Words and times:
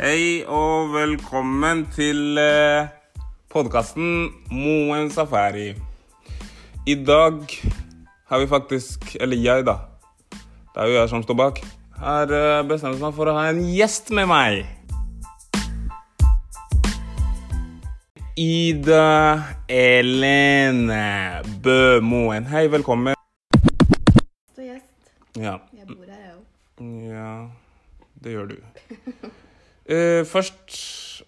Hei 0.00 0.46
og 0.48 0.94
velkommen 0.94 1.82
til 1.92 2.38
eh, 2.40 2.86
podkasten 3.52 4.30
Moen 4.48 5.10
Safari. 5.12 5.74
I 6.88 6.94
dag 7.04 7.42
har 8.30 8.40
vi 8.40 8.46
faktisk, 8.48 9.10
eller 9.20 9.36
jeg 9.36 9.66
da, 9.68 9.74
det 10.32 10.80
er 10.80 10.88
jo 10.88 10.94
jeg 10.96 11.10
som 11.12 11.24
står 11.26 11.36
bak, 11.36 11.60
har 12.00 12.32
eh, 12.32 12.62
bestemt 12.70 12.96
meg 13.02 13.12
for 13.18 13.28
å 13.28 13.34
ha 13.36 13.42
en 13.50 13.60
gjest 13.68 14.08
med 14.16 14.30
meg. 14.30 14.62
Ida 18.40 19.04
Elene 19.68 21.04
Bø 21.60 22.00
Moen. 22.00 22.48
Hei, 22.48 22.70
velkommen. 22.72 23.20
Du 23.52 24.64
er 24.64 24.70
gjest. 24.70 25.12
Ja, 25.36 25.58
Jeg 25.76 25.92
bor 25.92 26.08
her, 26.08 26.24
jeg 26.24 26.38
òg. 26.40 26.88
ja 27.12 27.30
det 28.24 28.32
gjør 28.38 28.50
du. 28.54 28.58
Eh, 29.90 30.22
først 30.22 30.74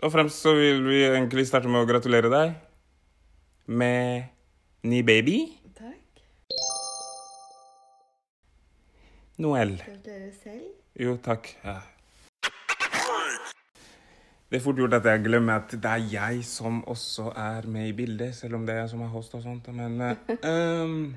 og 0.07 0.13
fremst 0.15 0.45
så 0.45 0.53
vil 0.55 0.85
vi 0.87 1.01
egentlig 1.03 1.49
starte 1.49 1.67
med 1.67 1.83
å 1.83 1.89
gratulere 1.89 2.29
deg 2.31 2.53
med 3.67 4.29
ny 4.87 5.01
baby. 5.03 5.39
Takk. 5.75 6.23
Noel. 9.43 9.75
Gratulerer 9.83 10.31
selv. 10.45 10.71
Jo, 10.95 11.17
takk. 11.19 11.51
Ja. 11.67 11.81
Det 14.47 14.61
er 14.61 14.63
fort 14.63 14.79
gjort 14.79 14.95
at 15.01 15.11
jeg 15.11 15.27
glemmer 15.27 15.65
at 15.65 15.75
det 15.75 15.91
er 15.97 16.09
jeg 16.13 16.43
som 16.47 16.83
også 16.87 17.33
er 17.35 17.67
med 17.67 17.89
i 17.89 17.99
bildet, 17.99 18.37
selv 18.37 18.61
om 18.61 18.67
det 18.69 18.77
er 18.77 18.85
jeg 18.85 18.95
som 18.95 19.03
er 19.03 19.11
host 19.11 19.35
og 19.39 19.43
sånt, 19.43 19.71
men 19.75 19.97
Åssen 20.07 20.43
uh, 20.45 21.15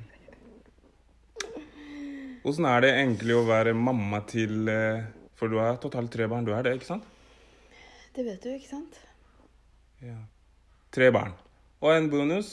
Hvordan 2.45 2.69
er 2.71 2.85
det 2.85 2.95
egentlig 2.95 3.35
å 3.37 3.45
være 3.45 3.73
mamma 3.77 4.23
til 4.29 4.71
uh, 4.71 5.03
For 5.35 5.51
du 5.51 5.59
har 5.59 5.77
totalt 5.83 6.09
tre 6.15 6.29
barn, 6.31 6.47
du 6.47 6.55
er 6.55 6.63
det, 6.65 6.79
ikke 6.79 6.95
sant? 6.95 7.11
Det 8.15 8.23
vet 8.25 8.43
du, 8.43 8.49
ikke 8.55 8.69
sant? 8.69 8.99
Ja. 10.01 10.17
Tre 10.95 11.11
barn. 11.11 11.33
Og 11.83 11.91
en 11.97 12.09
bonus. 12.09 12.51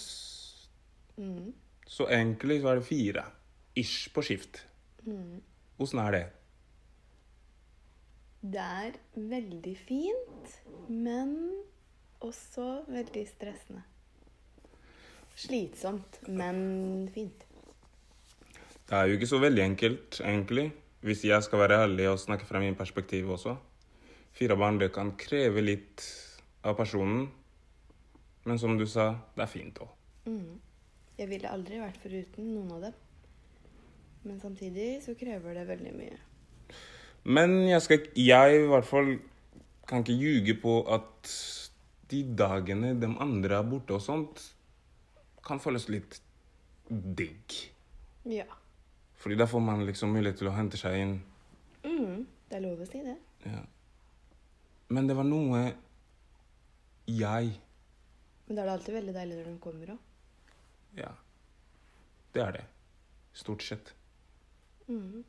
Mm. 1.17 1.53
Så 1.87 2.09
egentlig 2.11 2.61
så 2.61 2.73
er 2.73 2.81
det 2.81 2.87
fire. 2.89 3.25
Ish 3.77 4.11
på 4.15 4.23
skift. 4.27 4.67
Mm. 5.07 5.41
Er 5.83 6.11
det? 6.15 6.27
Det 8.43 8.61
er 8.61 8.99
veldig 9.15 9.77
fint, 9.79 10.53
men 10.89 11.51
også 12.21 12.83
veldig 12.89 13.25
stressende. 13.29 13.83
Slitsomt, 15.35 16.29
men 16.29 17.09
fint. 17.15 17.47
Det 18.89 18.99
er 18.99 19.05
jo 19.07 19.19
ikke 19.19 19.27
så 19.27 19.39
veldig 19.39 19.63
enkelt, 19.63 20.21
egentlig. 20.21 20.73
Hvis 21.01 21.25
jeg 21.25 21.43
skal 21.43 21.59
være 21.59 21.83
ærlig 21.83 22.09
og 22.09 22.19
snakke 22.19 22.47
fra 22.47 22.61
min 22.61 22.75
perspektiv 22.75 23.31
også. 23.31 23.57
Fire 24.33 24.57
barn, 24.57 24.79
det 24.81 24.93
kan 24.95 25.13
kreve 25.21 25.63
litt 25.65 26.05
av 26.65 26.77
personen. 26.79 27.27
Men 28.45 28.59
som 28.59 28.79
du 28.79 28.87
sa, 28.91 29.13
det 29.37 29.45
er 29.45 29.51
fint 29.51 29.81
òg. 29.85 29.91
Mm. 30.27 30.61
Jeg 31.19 31.29
ville 31.31 31.51
aldri 31.51 31.81
vært 31.83 32.01
foruten 32.03 32.55
noen 32.55 32.73
av 32.77 32.87
dem. 32.89 32.95
Men 34.23 34.39
samtidig 34.41 35.03
så 35.05 35.15
krever 35.19 35.59
det 35.59 35.67
veldig 35.69 35.93
mye. 35.99 36.19
Men 37.23 37.55
jeg 37.69 37.83
skal 37.83 38.09
Jeg 38.19 38.57
i 38.57 38.67
hvert 38.71 38.87
fall 38.87 39.13
kan 39.87 40.03
ikke 40.03 40.17
ljuge 40.19 40.55
på 40.63 40.81
at 40.91 41.31
de 42.11 42.23
dagene 42.39 42.95
de 43.01 43.09
andre 43.21 43.59
er 43.59 43.69
borte 43.69 43.95
og 43.97 44.03
sånt, 44.05 44.41
kan 45.43 45.61
føles 45.61 45.89
litt 45.91 46.21
digg. 46.89 47.57
Ja. 48.29 48.47
Fordi 49.23 49.39
da 49.39 49.47
får 49.47 49.63
man 49.65 49.85
liksom 49.87 50.13
mulighet 50.15 50.39
til 50.43 50.51
å 50.51 50.57
hente 50.57 50.79
seg 50.79 50.99
inn. 51.01 51.15
Mm. 51.85 52.27
Det 52.49 52.59
er 52.59 52.65
lov 52.65 52.83
å 52.85 52.89
si 52.89 53.03
det. 53.03 53.17
Ja. 53.47 53.63
Men 54.93 55.09
det 55.09 55.17
var 55.17 55.25
noe 55.25 55.63
jeg 57.09 57.53
Men 58.47 58.57
da 58.57 58.63
er 58.63 58.67
det 58.69 58.75
alltid 58.77 58.95
veldig 58.99 59.15
deilig 59.17 59.37
når 59.39 59.47
de 59.49 59.55
kommer 59.63 59.93
òg. 59.95 60.01
Ja. 60.99 61.13
Det 62.35 62.43
er 62.45 62.53
det. 62.59 62.65
Stort 63.37 63.65
sett. 63.65 63.95
Mm. 64.89 65.23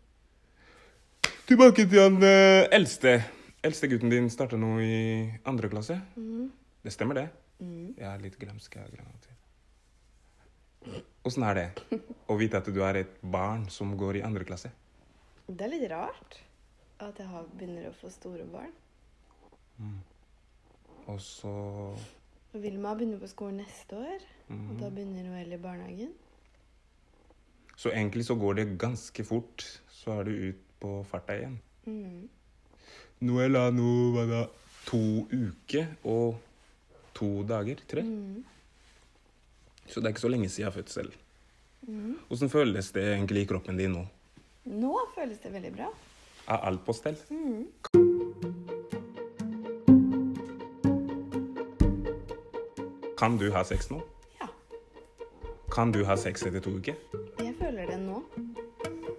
Tilbake 1.47 1.85
til 1.87 2.01
han 2.03 2.19
eh, 2.27 2.67
eldste. 2.75 3.15
Eldstegutten 3.63 4.11
din 4.11 4.27
starta 4.33 4.59
nå 4.59 4.73
i 4.83 4.97
andre 5.47 5.71
klasse. 5.71 5.99
Mm. 6.19 6.51
Det 6.83 6.91
stemmer, 6.91 7.21
det? 7.21 7.27
Mm. 7.63 7.93
Jeg 7.95 8.07
er 8.09 8.23
litt 8.25 8.39
glemsk. 8.41 8.75
jeg 8.75 8.91
glemmer. 8.91 9.13
Åssen 11.23 11.45
er 11.47 11.55
det 11.55 11.99
å 12.31 12.35
vite 12.35 12.59
at 12.59 12.67
du 12.67 12.81
er 12.83 13.05
et 13.05 13.19
barn 13.23 13.69
som 13.71 13.95
går 13.99 14.19
i 14.19 14.25
andre 14.27 14.43
klasse? 14.47 14.73
Det 15.47 15.63
er 15.63 15.71
litt 15.71 15.87
rart 15.91 16.41
at 17.03 17.19
jeg 17.19 17.45
begynner 17.55 17.87
å 17.87 17.95
få 17.95 18.11
store 18.11 18.43
barn. 18.51 18.73
Og 21.07 21.19
så 21.21 21.53
Vilma 22.53 22.93
begynner 22.95 23.17
på 23.19 23.27
skolen 23.31 23.57
neste 23.63 23.97
år, 23.97 24.19
og 24.49 24.55
Mhm. 24.55 24.79
da 24.79 24.89
begynner 24.89 25.23
Noel 25.23 25.53
i 25.53 25.57
barnehagen. 25.57 26.11
Så 27.75 27.89
egentlig 27.91 28.25
så 28.25 28.35
går 28.39 28.53
det 28.55 28.77
ganske 28.77 29.25
fort, 29.25 29.81
så 29.89 30.19
er 30.19 30.23
du 30.23 30.31
ut 30.49 30.55
på 30.79 31.03
farta 31.05 31.33
igjen. 31.33 31.59
Mm. 31.85 32.29
Noel 33.21 33.51
nå 33.73 34.11
hva 34.13 34.27
da, 34.29 34.47
to 34.85 35.25
uker 35.31 35.87
og 36.05 36.35
to 37.15 37.43
dager. 37.43 37.75
Tre. 37.87 38.01
Mm. 38.01 38.43
Så 39.87 39.95
det 39.99 40.05
er 40.05 40.13
ikke 40.13 40.27
så 40.27 40.29
lenge 40.31 40.49
siden 40.49 40.71
fødsel. 40.71 41.11
Mm. 41.87 42.17
Hvordan 42.29 42.49
føles 42.49 42.91
det 42.91 43.03
egentlig 43.03 43.41
i 43.41 43.45
kroppen 43.45 43.77
din 43.77 43.91
nå? 43.93 44.07
Nå 44.65 44.95
føles 45.15 45.39
det 45.39 45.51
veldig 45.51 45.75
bra. 45.75 45.89
Er 46.47 46.57
alt 46.57 46.85
på 46.85 46.93
stell? 46.93 47.17
Mm. 47.29 47.67
Kan 53.23 53.37
du 53.37 53.51
ha 53.51 53.63
sex 53.63 53.89
nå? 53.89 54.01
Ja, 54.39 54.47
Kan 55.71 55.91
du 55.91 56.01
ha 56.03 56.17
sex 56.17 56.43
etter 56.43 56.59
to 56.59 56.73
uker? 56.75 56.95
jeg 57.39 57.53
føler 57.55 57.87
det 57.87 57.99
nå. 58.01 58.17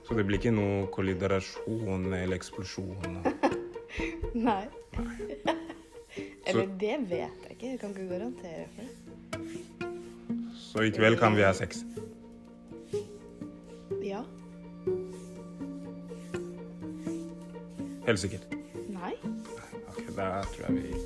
Så 0.04 0.12
det 0.18 0.26
blir 0.28 0.36
ikke 0.36 0.50
noe 0.52 0.82
kolliderasjon 0.92 2.12
eller 2.12 2.36
eksplosjon? 2.36 3.16
Nei. 4.48 4.66
Eller 6.44 6.68
det 6.82 6.98
vet 7.08 7.48
jeg 7.48 7.56
ikke. 7.56 7.70
Jeg 7.70 7.80
kan 7.80 7.96
ikke 7.96 8.10
garantere 8.12 8.68
for 8.74 8.84
det. 8.84 9.88
Så 10.66 10.84
i 10.84 10.92
kveld 10.92 11.16
kan 11.16 11.40
vi 11.40 11.48
ha 11.48 11.54
sex? 11.56 11.80
Ja. 14.04 14.20
Helt 18.04 18.20
sikkert? 18.20 18.52
Nei. 18.92 19.16
Ok, 19.88 20.04
da 20.12 20.44
tror 20.52 20.68
jeg 20.68 20.80
vi 20.82 21.04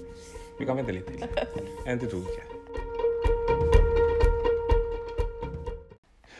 Vi 0.58 0.66
kan 0.66 0.82
vente 0.82 0.98
litt 0.98 1.06
til. 1.06 1.28
En 1.87 2.03
til 2.03 2.10
to 2.10 2.26
uker. 2.26 2.57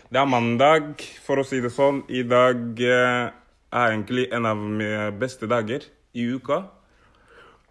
Det 0.09 0.17
er 0.21 0.29
mandag, 0.31 1.03
for 1.25 1.41
å 1.43 1.45
si 1.45 1.59
det 1.61 1.71
sånn. 1.75 1.99
I 2.09 2.23
dag 2.25 2.81
eh, 2.81 3.29
er 3.77 3.91
egentlig 3.93 4.29
en 4.33 4.47
av 4.49 4.57
mine 4.61 5.11
beste 5.21 5.49
dager 5.51 5.85
i 6.17 6.25
uka. 6.33 6.63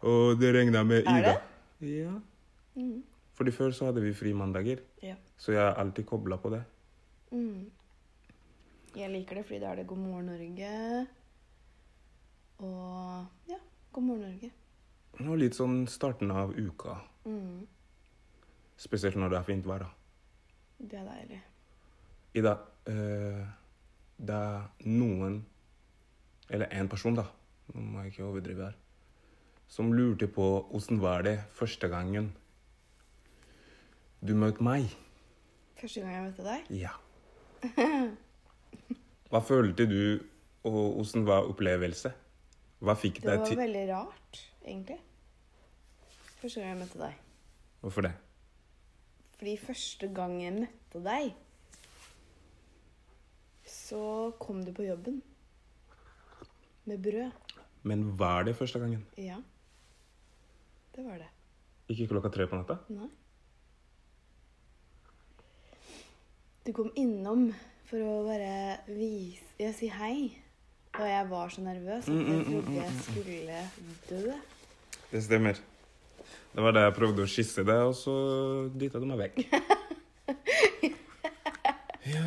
Og 0.06 0.38
det 0.38 0.52
regner 0.54 0.86
med 0.86 1.08
Er 1.10 1.18
Ida. 1.24 1.34
det? 1.82 1.94
Ja. 1.96 2.14
Mm. 2.78 3.00
Fordi 3.38 3.54
før 3.54 3.74
så 3.74 3.90
hadde 3.90 4.02
vi 4.06 4.14
fri 4.18 4.34
mandager, 4.38 4.84
Ja. 5.02 5.16
så 5.38 5.52
jeg 5.54 5.62
er 5.64 5.80
alltid 5.82 6.06
kobla 6.06 6.38
på 6.38 6.50
det. 6.54 6.64
Mm. 7.32 7.72
Jeg 8.96 9.12
liker 9.12 9.36
det 9.36 9.46
fordi 9.46 9.60
da 9.60 9.72
er 9.72 9.76
det 9.82 9.88
God 9.88 9.98
morgen 9.98 10.26
Norge. 10.26 11.08
Og 12.60 13.26
ja, 13.50 13.58
God 13.94 14.04
morgen 14.04 14.22
Norge. 14.22 14.52
Og 15.26 15.38
litt 15.42 15.54
sånn 15.58 15.88
starten 15.90 16.32
av 16.32 16.54
uka. 16.58 17.00
Mm. 17.26 17.66
Spesielt 18.78 19.16
når 19.18 19.30
det 19.34 19.38
er 19.40 19.44
fint 19.50 19.66
vær. 19.66 19.80
da. 19.80 19.90
Det 20.80 20.98
er 21.00 21.06
deilig. 21.06 21.42
Ida, 22.38 22.54
uh, 22.90 23.46
det 24.18 24.36
er 24.36 24.90
noen, 24.90 25.40
eller 26.50 26.72
en 26.74 26.90
person 26.92 27.18
da, 27.18 27.26
nå 27.74 27.84
må 27.84 28.04
jeg 28.06 28.14
ikke 28.14 28.28
overdrive 28.28 28.70
her, 28.70 28.78
som 29.68 29.92
lurte 29.94 30.30
på 30.32 30.46
hvordan 30.72 31.02
var 31.04 31.26
det 31.28 31.40
første 31.58 31.90
gangen 31.92 32.32
du 34.26 34.34
møtte 34.34 34.64
meg. 34.66 34.88
Første 35.78 36.02
gang 36.02 36.14
jeg 36.16 36.24
møtte 36.30 36.46
deg. 36.48 36.72
Ja. 36.74 36.94
Hva 39.32 39.42
følte 39.44 39.86
du, 39.90 40.24
og 40.66 40.78
hvordan 40.96 41.28
var 41.28 41.50
opplevelse? 41.52 42.14
Hva 42.82 42.96
fikk 42.98 43.22
Det 43.24 43.36
var 43.42 43.60
veldig 43.60 43.84
rart, 43.90 44.40
egentlig. 44.66 44.98
Første 46.42 46.62
gang 46.62 46.70
jeg 46.72 46.80
møtte 46.82 47.02
deg. 47.02 47.20
Hvorfor 47.82 48.08
det? 48.08 48.14
Fordi 49.38 49.54
første 49.62 50.10
gang 50.14 50.38
jeg 50.42 50.54
møtte 50.56 51.02
deg, 51.06 51.34
så 53.88 54.00
kom 54.40 54.64
du 54.66 54.74
på 54.76 54.84
jobben. 54.84 55.22
Med 56.88 57.00
brød. 57.04 57.32
Men 57.88 58.04
var 58.20 58.44
det 58.44 58.56
første 58.56 58.80
gangen? 58.80 59.06
Ja. 59.18 59.38
Det 60.96 61.06
var 61.06 61.22
det. 61.22 61.30
Ikke 61.94 62.08
klokka 62.12 62.30
tre 62.34 62.48
på 62.48 62.60
natta? 62.60 62.78
Nei. 62.92 63.08
Du 66.68 66.74
kom 66.76 66.90
innom 67.00 67.48
for 67.88 68.04
å 68.04 68.16
bare 68.28 68.82
vise 68.92 69.46
Ja, 69.62 69.72
si 69.72 69.88
hei. 69.88 70.34
Og 70.98 71.06
jeg 71.08 71.30
var 71.30 71.50
så 71.54 71.62
nervøs 71.64 72.08
at 72.08 72.12
Mm, 72.12 72.20
mm, 72.20 72.28
jeg 72.28 72.44
mm, 72.44 72.52
trodde 72.52 72.76
jeg 72.76 72.92
skulle 73.06 73.60
dø. 74.10 74.36
Det 75.12 75.24
stemmer. 75.24 75.60
Det 76.56 76.64
var 76.64 76.72
da 76.76 76.84
jeg 76.88 76.96
prøvde 76.98 77.24
å 77.24 77.30
skisse 77.30 77.64
det, 77.64 77.78
og 77.88 77.94
så 77.96 78.14
dytta 78.76 79.00
du 79.00 79.06
meg 79.06 79.24
vekk. 79.28 79.44
Ja, 82.08 82.24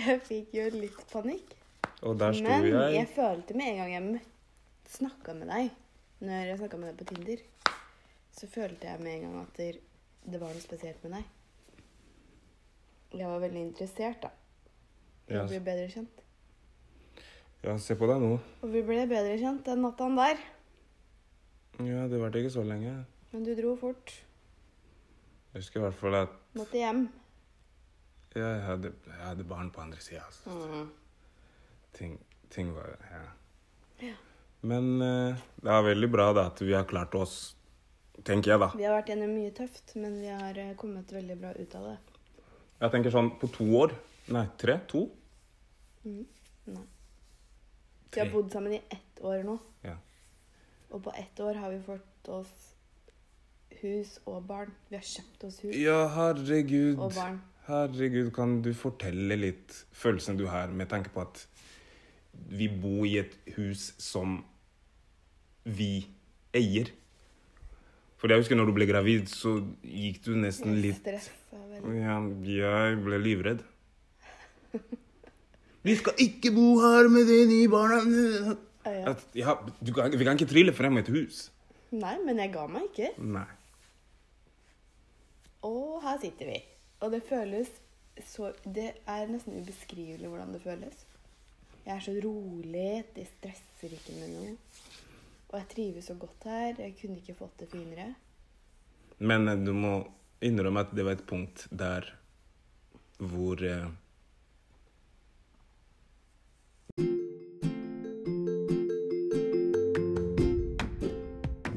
Jeg 0.00 0.20
fikk 0.24 0.54
jo 0.56 0.66
litt 0.78 1.00
panikk. 1.12 1.56
og 2.02 2.16
der 2.18 2.32
sto 2.32 2.44
Men 2.46 2.64
jeg. 2.66 2.94
jeg 2.94 3.08
følte 3.14 3.54
med 3.58 3.66
en 3.72 3.80
gang 3.82 3.90
jeg 3.92 4.20
snakka 4.94 5.34
med 5.36 5.50
deg, 5.52 5.70
når 6.24 6.46
jeg 6.48 6.58
snakka 6.62 6.78
med 6.80 6.88
deg 6.90 7.00
på 7.02 7.08
Tinder, 7.14 7.42
så 8.38 8.48
følte 8.48 8.86
jeg 8.88 9.00
med 9.04 9.12
en 9.18 9.22
gang 9.26 9.36
at 9.42 9.60
det, 9.60 10.40
var 10.40 10.48
noe 10.54 10.62
spesielt 10.62 11.02
med 11.04 11.12
deg. 11.18 11.24
Jeg 13.20 13.26
var 13.26 13.42
veldig 13.42 13.62
interessert, 13.66 14.22
da. 14.22 14.30
I 15.30 15.34
Ja. 15.34 15.44
ble 15.46 15.60
bedre 15.60 15.88
kjent. 15.92 16.24
Ja, 17.62 17.76
se 17.78 17.94
på 17.94 18.06
deg 18.08 18.20
nå. 18.22 18.38
Og 18.62 18.72
vi 18.72 18.82
ble 18.82 19.04
bedre 19.10 19.36
kjent 19.38 19.64
den 19.66 19.82
natta 19.82 20.08
der. 20.16 20.38
Ja, 21.84 22.06
det 22.08 22.20
varte 22.20 22.38
ikke 22.40 22.50
så 22.54 22.64
lenge. 22.66 23.04
Men 23.32 23.44
du 23.44 23.54
dro 23.54 23.76
fort. 23.76 24.14
Jeg 25.52 25.62
husker 25.62 25.80
i 25.80 25.82
hvert 25.82 25.94
fall 25.98 26.14
at 26.14 26.28
Måtte 26.54 26.78
hjem. 26.78 27.08
Jeg 28.38 28.62
hadde, 28.62 28.92
jeg 29.06 29.22
hadde 29.24 29.44
barn 29.50 29.70
på 29.74 29.80
andre 29.82 30.00
sida. 30.02 30.22
Altså. 30.26 30.50
Mm. 30.50 30.90
Ting, 31.96 32.18
ting 32.50 32.74
var 32.74 32.92
ja. 33.10 33.22
Ja. 34.06 34.12
Men 34.62 35.00
uh, 35.02 35.40
det 35.62 35.72
er 35.72 35.86
veldig 35.88 36.10
bra 36.12 36.28
da, 36.36 36.46
at 36.52 36.60
vi 36.62 36.74
har 36.76 36.84
klart 36.88 37.14
oss, 37.18 37.56
tenker 38.24 38.52
jeg, 38.54 38.60
da. 38.62 38.70
Vi 38.76 38.84
har 38.86 38.94
vært 38.98 39.10
gjennom 39.10 39.32
mye 39.34 39.50
tøft, 39.56 39.96
men 39.96 40.18
vi 40.20 40.28
har 40.28 40.58
eh, 40.60 40.74
kommet 40.78 41.12
veldig 41.12 41.36
bra 41.40 41.52
ut 41.56 41.74
av 41.78 41.88
det. 41.88 41.96
Jeg 42.80 42.94
tenker 42.94 43.14
sånn 43.14 43.32
på 43.40 43.48
to 43.52 43.66
år 43.80 43.96
Nei, 44.30 44.44
tre? 44.60 44.76
To? 44.92 45.06
Mm. 46.04 46.22
Nei. 46.70 46.84
Vi 48.14 48.20
har 48.20 48.28
bodd 48.30 48.52
sammen 48.52 48.76
i 48.76 48.82
ett 48.94 49.22
år 49.26 49.42
nå. 49.46 49.56
Ja. 49.82 49.96
Og 50.90 51.02
på 51.02 51.12
ett 51.18 51.40
år 51.42 51.58
har 51.58 51.72
vi 51.72 51.80
fått 51.82 52.30
oss 52.30 52.52
hus 53.80 54.16
og 54.28 54.44
barn. 54.46 54.72
Vi 54.90 54.98
har 54.98 55.06
kjøpt 55.06 55.44
oss 55.48 55.58
hus 55.64 55.74
Ja, 55.76 56.04
herregud. 56.14 56.98
og 56.98 57.14
barn. 57.16 57.40
Herregud, 57.68 58.30
kan 58.34 58.60
du 58.64 58.72
fortelle 58.74 59.36
litt 59.38 59.74
følelsen 59.96 60.38
du 60.40 60.46
har 60.50 60.72
med 60.74 60.88
tanke 60.90 61.12
på 61.12 61.22
at 61.22 61.44
vi 62.50 62.70
bor 62.72 63.04
i 63.06 63.18
et 63.20 63.36
hus 63.56 63.90
som 64.00 64.40
vi 65.64 66.06
eier? 66.56 66.90
For 68.20 68.28
jeg 68.32 68.42
husker 68.42 68.58
når 68.58 68.68
du 68.68 68.74
ble 68.76 68.88
gravid, 68.88 69.28
så 69.32 69.58
gikk 69.80 70.22
du 70.26 70.34
nesten 70.36 70.76
litt 70.82 71.00
stressa 71.00 71.56
veldig. 71.56 71.94
Ja, 72.00 72.18
jeg 72.44 72.98
ble 73.04 73.20
livredd. 73.22 73.62
Vi 75.80 75.94
skal 75.96 76.18
ikke 76.20 76.50
bo 76.52 76.74
her 76.82 77.08
med 77.08 77.24
de 77.24 77.38
nye 77.48 77.68
barna. 77.72 78.02
At, 78.84 79.22
ja, 79.32 79.54
du 79.80 79.92
vi 79.92 80.26
kan 80.26 80.36
ikke 80.36 80.50
trille 80.50 80.74
frem 80.76 81.00
et 81.00 81.08
hus. 81.08 81.46
Nei, 81.96 82.18
men 82.20 82.36
jeg 82.42 82.52
ga 82.52 82.66
meg 82.68 82.90
ikke. 82.90 83.08
Nei. 83.24 83.46
Og 85.64 86.02
her 86.04 86.20
sitter 86.20 86.52
vi. 86.52 86.58
Og 87.00 87.12
det 87.12 87.22
føles 87.28 87.70
så 88.26 88.50
Det 88.64 88.90
er 89.08 89.30
nesten 89.30 89.62
ubeskrivelig 89.62 90.28
hvordan 90.28 90.52
det 90.52 90.60
føles. 90.60 91.04
Jeg 91.86 91.94
er 91.94 92.02
så 92.04 92.12
rolig. 92.24 93.04
Det 93.14 93.24
stresser 93.28 93.94
ikke 93.96 94.16
med 94.18 94.34
noe. 94.34 94.50
Og 95.50 95.56
jeg 95.58 95.68
trives 95.70 96.10
så 96.10 96.14
godt 96.20 96.44
her. 96.44 96.74
Jeg 96.78 96.96
kunne 97.00 97.16
ikke 97.16 97.38
fått 97.38 97.62
det 97.62 97.70
finere. 97.72 98.12
Men 99.18 99.48
eh, 99.48 99.56
du 99.56 99.72
må 99.72 99.94
innrømme 100.44 100.84
at 100.84 100.92
det 100.96 101.04
var 101.06 101.16
et 101.16 101.26
punkt 101.26 101.66
der 101.70 102.12
hvor 103.20 103.64
eh, 103.64 103.88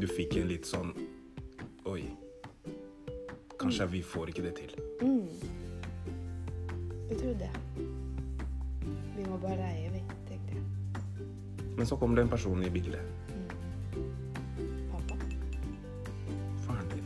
Du 0.03 0.07
fikk 0.11 0.35
en 0.35 0.49
litt 0.51 0.67
sånn. 0.67 0.91
Kanskje 3.63 3.85
vi 3.87 4.01
får 4.03 4.27
ikke 4.27 4.43
det 4.43 4.55
til. 4.57 4.71
Mm. 5.01 5.27
Jeg 7.09 7.17
trodde 7.17 7.39
det. 7.39 7.51
Vi 9.17 9.23
må 9.29 9.37
bare 9.37 9.55
reie, 9.55 9.91
vi, 9.93 10.01
tenkte 10.27 10.57
jeg. 10.57 10.63
Men 11.77 11.87
så 11.87 11.95
kom 11.95 12.15
det 12.15 12.25
en 12.25 12.29
person 12.29 12.63
i 12.63 12.69
bildet. 12.69 12.99
Pappa. 14.91 15.15
Faren 16.65 16.91
din. 16.91 17.05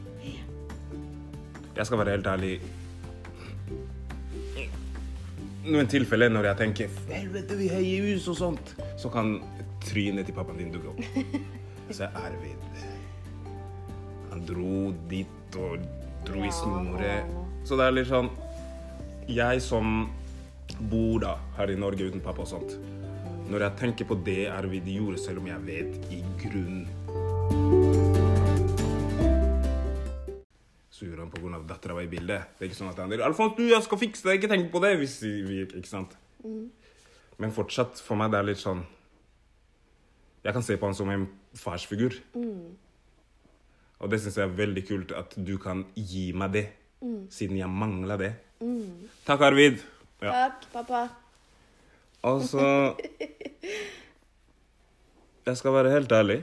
Jeg 1.78 1.86
skal 1.86 2.02
være 2.02 2.16
helt 2.16 2.28
ærlig. 2.28 2.56
Noen 5.68 5.88
tilfeller 5.92 6.34
når 6.34 6.50
jeg 6.50 6.58
tenker 6.64 6.98
Helvete, 7.12 7.60
vi 7.60 7.70
heier 7.70 8.10
hus 8.16 8.28
og 8.32 8.40
sånt, 8.40 8.74
så 8.98 9.12
kan 9.14 9.36
trynet 9.86 10.26
til 10.26 10.34
pappaen 10.34 10.64
din 10.64 10.74
dukke 10.74 10.96
opp. 10.96 11.06
Så 11.96 12.04
er 12.04 12.18
Arvid 12.20 12.82
Han 14.32 14.42
dro 14.48 14.90
dit 15.08 15.56
og 15.56 15.86
dro 16.28 16.44
i. 16.46 16.52
Så 17.68 17.80
det 17.80 17.88
er 17.88 17.96
litt 17.96 18.10
sånn 18.12 18.30
Jeg 19.28 19.62
som 19.64 20.08
bor 20.92 21.20
da 21.24 21.38
her 21.58 21.72
i 21.74 21.80
Norge 21.80 22.08
uten 22.08 22.24
pappa 22.24 22.46
og 22.46 22.52
sånt 22.52 22.78
Når 23.48 23.66
jeg 23.66 23.80
tenker 23.82 24.08
på 24.08 24.20
det 24.28 24.48
Arvid 24.52 24.88
gjorde, 24.92 25.20
selv 25.24 25.42
om 25.42 25.48
jeg 25.50 25.68
vet 25.68 26.12
i 26.14 26.24
grunn 26.44 26.84
så 30.98 31.06
gjorde 31.06 31.28
han 31.28 31.30
pga. 31.30 31.60
dattera 31.70 31.94
var 31.94 32.02
i 32.02 32.10
bildet. 32.10 32.58
Det 32.58 32.66
er 32.66 32.72
ikke 32.72 32.80
sånn 32.80 32.90
at 32.90 32.98
han 32.98 33.12
sier 33.12 33.22
'Alfons, 33.22 33.54
du, 33.58 33.68
jeg 33.70 33.84
skal 33.86 34.00
fikse 34.02 34.24
det. 34.26 34.40
Ikke 34.40 34.50
tenk 34.50 34.72
på 34.72 34.82
det.' 34.82 34.98
Hvis 34.98 35.22
vi 35.22 35.62
ikke 35.62 35.88
sant? 35.88 36.18
Men 37.38 37.54
fortsatt, 37.54 38.02
for 38.02 38.18
meg, 38.18 38.32
det 38.32 38.40
er 38.40 38.48
litt 38.50 38.62
sånn 38.62 38.82
Jeg 40.44 40.54
kan 40.54 40.64
se 40.64 40.78
på 40.78 40.86
han 40.86 40.96
som 40.96 41.10
en 41.10 41.28
farsfigur. 41.54 42.18
Og 44.00 44.12
det 44.12 44.20
syns 44.22 44.38
jeg 44.38 44.46
er 44.46 44.58
veldig 44.58 44.84
kult 44.88 45.12
at 45.18 45.34
du 45.38 45.58
kan 45.62 45.86
gi 45.96 46.32
meg 46.38 46.54
det, 46.54 46.66
siden 47.34 47.58
jeg 47.58 47.70
mangler 47.70 48.18
det. 48.22 48.34
Takk, 49.26 49.42
Arvid. 49.50 49.82
Ja. 50.22 50.48
Takk, 50.48 50.68
pappa. 50.74 51.08
Og 52.26 52.42
så 52.50 52.68
Jeg 55.48 55.58
skal 55.58 55.74
være 55.74 55.92
helt 55.94 56.12
ærlig. 56.12 56.42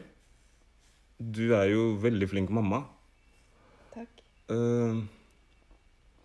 Du 1.19 1.53
er 1.53 1.65
jo 1.69 1.91
veldig 2.01 2.29
flink 2.31 2.51
mamma. 2.51 2.81
Takk. 3.93 4.23
Uh, 4.49 5.05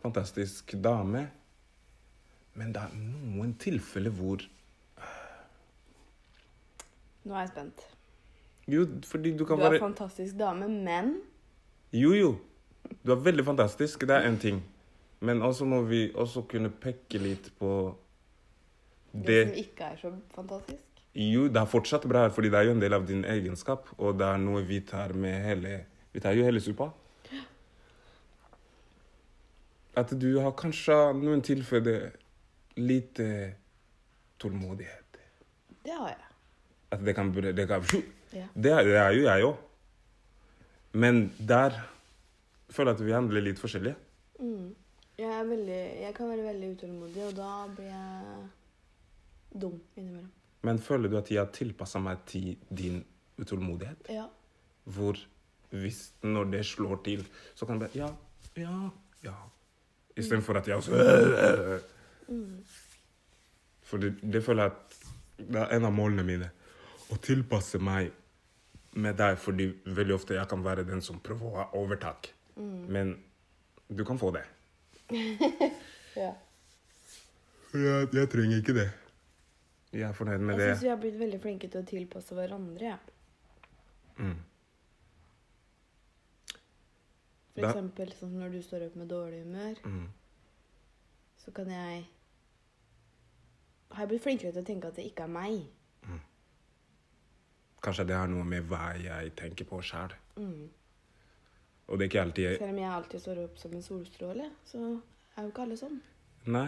fantastisk 0.02 0.74
dame. 0.84 1.25
Men 2.56 2.72
det 2.75 2.82
er 2.82 2.96
noen 2.96 3.54
tilfeller 3.60 4.16
hvor 4.16 4.46
Nå 7.28 7.36
er 7.36 7.44
jeg 7.44 7.52
spent. 7.52 7.84
Jo, 8.69 8.86
fordi 9.06 9.31
du 9.38 9.45
Du 9.45 9.54
er 9.54 9.63
være 9.69 9.80
fantastisk 9.80 10.38
dame, 10.39 10.67
men 10.70 11.15
Jo, 11.94 12.13
jo. 12.13 12.36
Du 13.05 13.12
er 13.12 13.24
veldig 13.24 13.46
fantastisk. 13.46 14.01
Det 14.01 14.15
er 14.15 14.29
én 14.29 14.38
ting. 14.39 14.62
Men 15.20 15.41
også 15.41 15.65
må 15.65 15.82
vi 15.82 16.12
også 16.15 16.46
kunne 16.48 16.70
pekke 16.70 17.20
litt 17.20 17.51
på 17.60 17.72
det, 19.12 19.25
det 19.25 19.48
som 19.48 19.58
ikke 19.58 19.84
er 19.84 19.98
så 19.98 20.12
fantastisk. 20.36 21.01
Jo, 21.15 21.48
det 21.48 21.58
er 21.58 21.65
fortsatt 21.65 22.05
bra, 22.08 22.27
fordi 22.29 22.51
det 22.53 22.60
er 22.60 22.67
jo 22.70 22.75
en 22.77 22.82
del 22.82 22.94
av 22.94 23.08
din 23.08 23.25
egenskap, 23.25 23.89
og 23.98 24.20
det 24.20 24.27
er 24.27 24.38
noe 24.38 24.62
vi 24.63 24.79
tar 24.86 25.13
med 25.13 25.41
hele 25.44 25.86
Vi 26.13 26.20
tar 26.20 26.34
jo 26.34 26.44
hele 26.44 26.62
suppa. 26.62 26.88
At 29.98 30.13
du 30.22 30.39
har 30.39 30.55
kanskje 30.58 30.96
noen 31.20 31.41
tilfeller 31.46 32.15
lite 32.77 33.27
tålmodighet. 34.39 35.20
Det 35.84 35.94
har 35.94 36.08
jeg. 36.10 36.25
At 36.91 37.05
det 37.05 37.15
kan, 37.15 37.29
det 37.34 37.67
kan 37.67 37.86
Ja. 38.33 38.45
det, 38.53 38.71
er, 38.71 38.83
det 38.86 38.98
er 39.01 39.15
jo 39.15 39.24
jeg 39.25 39.48
òg. 39.48 39.65
Men 41.00 41.21
der 41.38 41.75
føler 42.69 42.93
jeg 42.93 43.00
at 43.00 43.05
vi 43.05 43.15
handler 43.15 43.45
litt 43.45 43.62
forskjellig. 43.62 43.95
Mm. 44.39 44.75
Jeg, 45.19 45.29
er 45.29 45.48
veldig, 45.50 45.79
jeg 46.01 46.13
kan 46.17 46.29
være 46.31 46.45
veldig 46.48 46.69
utålmodig, 46.75 47.24
og 47.27 47.33
da 47.38 47.53
blir 47.75 47.89
jeg 47.89 49.59
dum 49.62 49.79
innimellom. 49.95 50.29
Men 50.67 50.79
føler 50.83 51.12
du 51.12 51.17
at 51.19 51.29
jeg 51.31 51.39
har 51.39 51.51
tilpassa 51.55 52.00
meg 52.03 52.24
til 52.27 52.55
din 52.69 53.01
utålmodighet? 53.39 54.09
Ja. 54.12 54.25
Hvor 54.89 55.19
hvis 55.69 56.13
når 56.25 56.50
det 56.51 56.65
slår 56.65 57.01
til, 57.05 57.27
så 57.55 57.65
kan 57.65 57.79
det 57.81 57.89
Ja, 57.95 58.09
ja, 58.57 58.89
ja. 59.24 59.36
Istedenfor 60.17 60.57
at 60.57 60.67
jeg 60.67 60.75
også 60.75 60.91
For 63.81 63.98
det, 63.98 64.17
det 64.33 64.43
føler 64.43 64.63
jeg 64.63 64.71
at 64.71 64.98
det 65.39 65.62
er 65.62 65.77
en 65.77 65.86
av 65.86 65.93
målene 65.93 66.24
mine. 66.24 66.50
Å 67.10 67.18
tilpasse 67.25 67.80
meg 67.82 68.12
med 68.94 69.18
deg, 69.18 69.38
fordi 69.42 69.70
veldig 69.86 70.13
ofte 70.16 70.36
jeg 70.38 70.48
kan 70.50 70.63
være 70.66 70.84
den 70.86 71.01
som 71.01 71.20
prøver 71.20 71.46
å 71.50 71.56
ha 71.56 71.66
overtak. 71.78 72.32
Men 72.60 73.16
du 73.89 74.04
kan 74.06 74.18
få 74.20 74.32
det. 74.36 74.44
ja. 76.20 76.34
Jeg, 77.74 78.10
jeg 78.13 78.30
trenger 78.34 78.60
ikke 78.62 78.75
det. 78.78 78.88
Jeg 79.94 80.06
er 80.06 80.13
fornøyd 80.13 80.42
med 80.46 80.58
Jeg 80.58 80.62
det. 80.62 80.68
syns 80.75 80.84
vi 80.86 80.89
har 80.92 81.00
blitt 81.01 81.18
veldig 81.20 81.39
flinke 81.42 81.70
til 81.74 81.82
å 81.82 81.88
tilpasse 81.89 82.36
hverandre. 82.38 82.92
Ja. 82.94 82.98
Mm. 84.20 84.36
For 87.54 87.62
Da- 87.66 87.72
eksempel 87.74 88.12
sånn 88.20 88.36
når 88.39 88.51
du 88.54 88.60
står 88.63 88.86
opp 88.88 88.96
med 89.01 89.10
dårlig 89.10 89.42
humør, 89.44 89.80
Mm. 89.86 90.08
så 91.46 91.51
kan 91.54 91.70
jeg 91.70 92.06
Har 93.92 94.04
jeg 94.06 94.10
blitt 94.10 94.22
flinkere 94.22 94.51
til 94.54 94.62
å 94.62 94.66
tenke 94.66 94.86
at 94.88 94.96
det 94.96 95.06
ikke 95.10 95.24
er 95.24 95.28
meg. 95.34 95.63
Kanskje 97.83 98.05
det 98.09 98.17
har 98.17 98.27
noe 98.27 98.43
med 98.48 98.67
hva 98.67 98.91
jeg 99.00 99.31
tenker 99.39 99.67
på 99.69 99.79
sjæl. 99.86 100.13
Mm. 100.36 100.67
Og 101.89 101.98
det 101.98 102.05
er 102.05 102.12
ikke 102.12 102.21
alltid 102.21 102.57
Selv 102.59 102.74
om 102.74 102.81
jeg 102.81 102.91
alltid 102.93 103.21
står 103.24 103.43
opp 103.45 103.57
som 103.57 103.74
en 103.74 103.86
solstråle, 103.86 104.50
så 104.67 104.81
er 105.36 105.45
jo 105.45 105.51
ikke 105.51 105.65
alle 105.65 105.77
sånn. 105.79 106.00
Nei. 106.53 106.67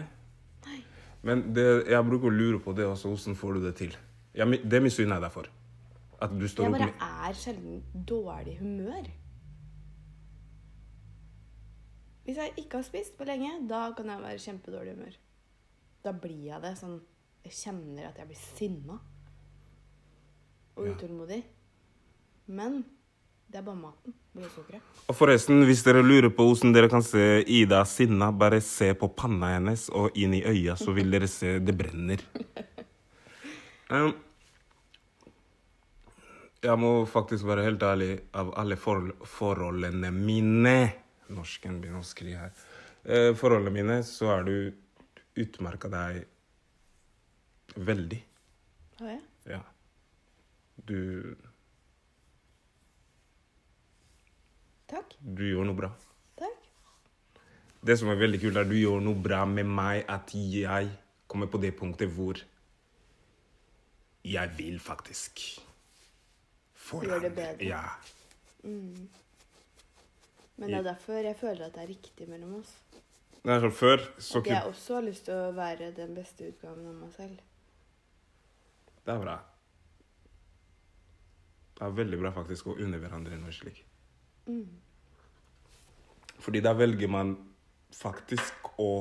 Nei. 0.66 0.78
Men 1.22 1.44
det, 1.54 1.66
jeg 1.90 2.06
bruker 2.08 2.30
å 2.30 2.34
lure 2.34 2.60
på 2.62 2.74
det 2.74 2.86
også. 2.88 3.12
Hvordan 3.12 3.38
får 3.38 3.58
du 3.58 3.66
det 3.66 3.74
til? 3.78 3.96
Jeg, 4.34 4.62
det 4.66 4.80
misunner 4.82 5.18
jeg 5.18 5.26
deg 5.26 5.34
for. 5.34 5.50
At 6.22 6.34
du 6.38 6.46
står 6.48 6.66
Jeg 6.66 6.72
opp 6.72 6.98
bare 7.02 7.10
er 7.28 7.38
sjelden 7.38 7.82
dårlig 8.08 8.56
humør. 8.58 9.10
Hvis 12.22 12.38
jeg 12.38 12.54
ikke 12.62 12.78
har 12.78 12.86
spist 12.86 13.16
på 13.18 13.26
lenge, 13.26 13.54
da 13.70 13.88
kan 13.96 14.10
jeg 14.10 14.22
være 14.22 14.42
kjempedårlig 14.42 14.96
humør. 14.96 15.16
Da 16.02 16.12
blir 16.14 16.44
jeg 16.48 16.62
det 16.62 16.76
sånn 16.78 17.00
Jeg 17.42 17.54
kjenner 17.58 18.06
at 18.06 18.18
jeg 18.20 18.28
blir 18.30 18.38
sinna 18.38 18.96
og 20.76 20.86
Ja. 20.86 20.92
utålmodig. 20.94 21.42
Men 22.48 22.84
det 23.50 23.58
er 23.58 23.62
bare 23.62 23.76
maten. 23.76 24.14
Blodsukkeret. 24.34 24.80
Og 25.08 25.14
forresten, 25.16 25.64
hvis 25.68 25.82
dere 25.84 26.02
lurer 26.02 26.30
på 26.32 26.46
hvordan 26.48 26.72
dere 26.72 26.88
kan 26.88 27.02
se 27.04 27.44
Ida 27.46 27.84
sinna, 27.84 28.30
bare 28.32 28.60
se 28.60 28.94
på 28.94 29.08
panna 29.14 29.54
hennes 29.58 29.90
og 29.90 30.10
inn 30.16 30.34
i 30.34 30.42
øya, 30.42 30.74
så 30.76 30.94
vil 30.94 31.10
dere 31.10 31.28
se 31.28 31.58
det 31.58 31.76
brenner. 31.76 32.18
Um, 33.92 34.14
jeg 36.64 36.78
må 36.80 37.04
faktisk 37.04 37.44
være 37.44 37.64
helt 37.66 37.82
ærlig. 37.84 38.20
Av 38.32 38.54
alle 38.56 38.78
for 38.80 39.10
forholdene 39.28 40.08
mine 40.14 40.92
Norsken 41.28 41.76
begynner 41.82 42.00
å 42.00 42.06
skli 42.06 42.32
her. 42.32 42.54
Uh, 43.04 43.34
forholdene 43.36 43.74
mine, 43.74 43.98
så 44.06 44.30
er 44.38 44.46
du 44.48 44.54
utmerka 45.44 45.90
deg 45.92 46.22
veldig. 47.76 48.22
Har 49.02 49.12
jeg? 49.12 49.20
Ja. 49.58 49.60
Du 50.76 51.34
Takk. 54.92 55.14
Du 55.20 55.44
gjør 55.46 55.64
noe 55.64 55.76
bra. 55.76 55.88
Takk. 56.36 56.66
Det 57.82 57.96
som 57.98 58.10
er 58.12 58.18
veldig 58.20 58.40
kult, 58.42 58.56
er 58.56 58.66
at 58.66 58.70
du 58.70 58.76
gjør 58.76 59.00
noe 59.00 59.16
bra 59.24 59.44
med 59.48 59.64
meg, 59.64 60.04
at 60.10 60.34
jeg 60.36 60.90
kommer 61.26 61.48
på 61.48 61.60
det 61.62 61.72
punktet 61.78 62.12
hvor 62.12 62.40
jeg 64.22 64.56
vil 64.58 64.80
faktisk 64.80 65.40
Gjør 66.92 67.22
det 67.22 67.30
bedre. 67.32 67.64
Ja. 67.64 67.80
Men 68.62 69.08
det 70.68 70.74
er 70.76 70.82
derfor 70.82 71.24
jeg 71.24 71.36
føler 71.40 71.64
at 71.66 71.74
det 71.74 71.82
er 71.82 71.88
riktig 71.88 72.26
mellom 72.28 72.58
oss. 72.58 72.74
Det 73.42 73.50
er 73.54 73.62
sånn 73.64 73.74
før, 73.74 74.02
så 74.22 74.42
At 74.42 74.50
jeg 74.50 74.68
også 74.68 74.98
har 74.98 75.06
lyst 75.06 75.24
til 75.26 75.34
å 75.34 75.54
være 75.56 75.88
den 75.96 76.12
beste 76.14 76.50
utgaven 76.52 76.84
av 76.90 76.98
meg 77.00 77.14
selv. 77.16 77.40
Det 79.02 79.14
er 79.14 79.24
bra. 79.24 79.38
Det 81.82 81.88
er 81.88 81.94
veldig 81.98 82.18
bra 82.20 82.30
faktisk 82.30 82.68
å 82.70 82.76
unne 82.78 82.98
hverandre 83.02 83.34
noe 83.42 83.50
slik. 83.50 83.80
Mm. 84.46 84.68
Fordi 86.38 86.60
da 86.62 86.70
velger 86.78 87.10
man 87.10 87.34
faktisk 87.90 88.70
å 88.78 88.92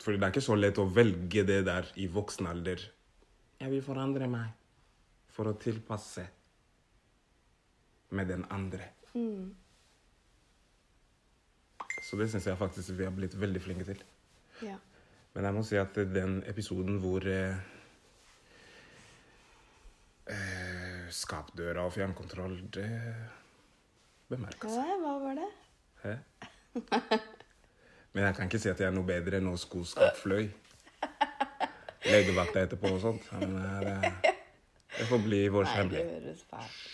Fordi 0.00 0.16
det 0.16 0.24
er 0.24 0.32
ikke 0.32 0.46
så 0.46 0.56
lett 0.56 0.80
å 0.80 0.88
velge 0.88 1.42
det 1.44 1.58
der 1.66 1.92
i 2.00 2.06
voksen 2.08 2.48
alder. 2.48 2.80
Jeg 3.60 3.68
vil 3.74 3.82
forandre 3.84 4.30
meg 4.30 4.54
for 5.34 5.50
å 5.50 5.56
tilpasse 5.60 6.24
med 8.16 8.30
den 8.32 8.46
andre. 8.48 8.88
Mm. 9.12 9.50
Så 12.00 12.16
det 12.16 12.30
syns 12.32 12.48
jeg 12.48 12.56
faktisk 12.56 12.96
vi 12.96 13.04
har 13.04 13.12
blitt 13.12 13.36
veldig 13.36 13.60
flinke 13.60 13.84
til. 13.90 14.00
Ja. 14.64 14.78
Men 15.34 15.50
jeg 15.50 15.58
må 15.58 15.66
si 15.66 15.76
at 15.82 15.98
den 16.14 16.40
episoden 16.48 17.02
hvor 17.02 17.26
eh, 17.28 17.58
eh, 20.32 21.08
skapdøra 21.14 21.84
og 21.88 21.92
fjernkontroll, 21.96 22.58
det 22.74 22.88
bemerkes. 24.28 24.72
Hva, 24.74 24.96
hva 25.02 25.14
var 25.24 25.38
det? 25.40 25.50
Hæ? 26.04 26.14
Men 28.12 28.24
jeg 28.24 28.34
kan 28.36 28.48
ikke 28.48 28.60
si 28.62 28.70
at 28.70 28.80
jeg 28.80 28.88
er 28.88 28.94
noe 28.96 29.06
bedre 29.08 29.38
enn 29.40 29.46
når 29.48 29.58
skoskap 29.62 30.16
fløy. 30.20 30.48
Legevakta 32.08 32.62
etterpå 32.64 32.92
og 32.94 33.00
sånt. 33.02 33.26
Men 33.36 33.56
eh, 33.58 33.80
det, 34.22 34.32
det 34.98 35.08
får 35.10 35.20
bli 35.24 35.42
vår 35.52 35.68
Nei, 35.68 35.84
det 35.92 36.06
høres 36.14 36.46
fælt 36.48 36.86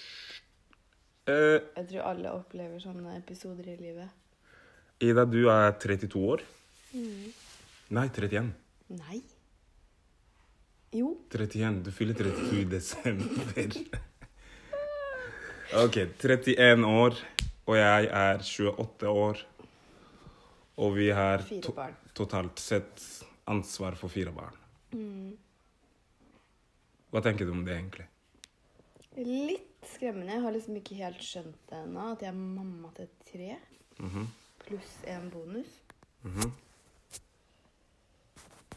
Eh, 1.24 1.56
Jeg 1.78 1.86
tror 1.88 2.02
alle 2.10 2.32
opplever 2.36 2.76
sånne 2.82 3.14
episoder 3.16 3.64
i 3.72 3.78
livet. 3.80 4.10
Ida, 5.00 5.22
du 5.24 5.46
er 5.48 5.70
32 5.80 6.20
år. 6.20 6.42
Mm. 6.92 7.30
Nei, 7.96 8.02
31. 8.12 8.50
Nei. 8.92 9.20
Jo. 10.94 11.08
31. 11.34 11.80
Du 11.84 11.90
fyller 11.92 12.14
32 12.14 12.60
i 12.60 12.64
desember. 12.70 13.72
OK. 15.84 15.96
31 16.22 16.84
år, 16.86 17.18
og 17.66 17.76
jeg 17.78 18.08
er 18.14 18.44
28 18.46 19.10
år. 19.10 19.42
Og 20.76 20.94
vi 20.96 21.08
har 21.14 21.42
to 21.62 21.74
totalt 22.18 22.58
sett 22.62 23.02
ansvar 23.50 23.94
for 23.98 24.10
fire 24.10 24.32
barn. 24.34 24.56
Mm. 24.94 25.32
Hva 27.14 27.22
tenker 27.22 27.46
du 27.46 27.52
om 27.54 27.62
det, 27.66 27.76
egentlig? 27.78 28.06
Litt 29.18 29.86
skremmende. 29.86 30.32
Jeg 30.34 30.42
har 30.42 30.54
liksom 30.54 30.78
ikke 30.80 30.96
helt 30.98 31.22
skjønt 31.22 31.58
det 31.70 31.78
ennå. 31.84 32.08
At 32.16 32.22
jeg 32.26 32.32
er 32.32 32.38
mamma 32.38 32.90
til 32.96 33.10
tre. 33.28 33.52
Mhm, 34.02 34.26
Pluss 34.64 34.94
en 35.10 35.26
bonus. 35.30 35.74
mhm. 36.26 36.52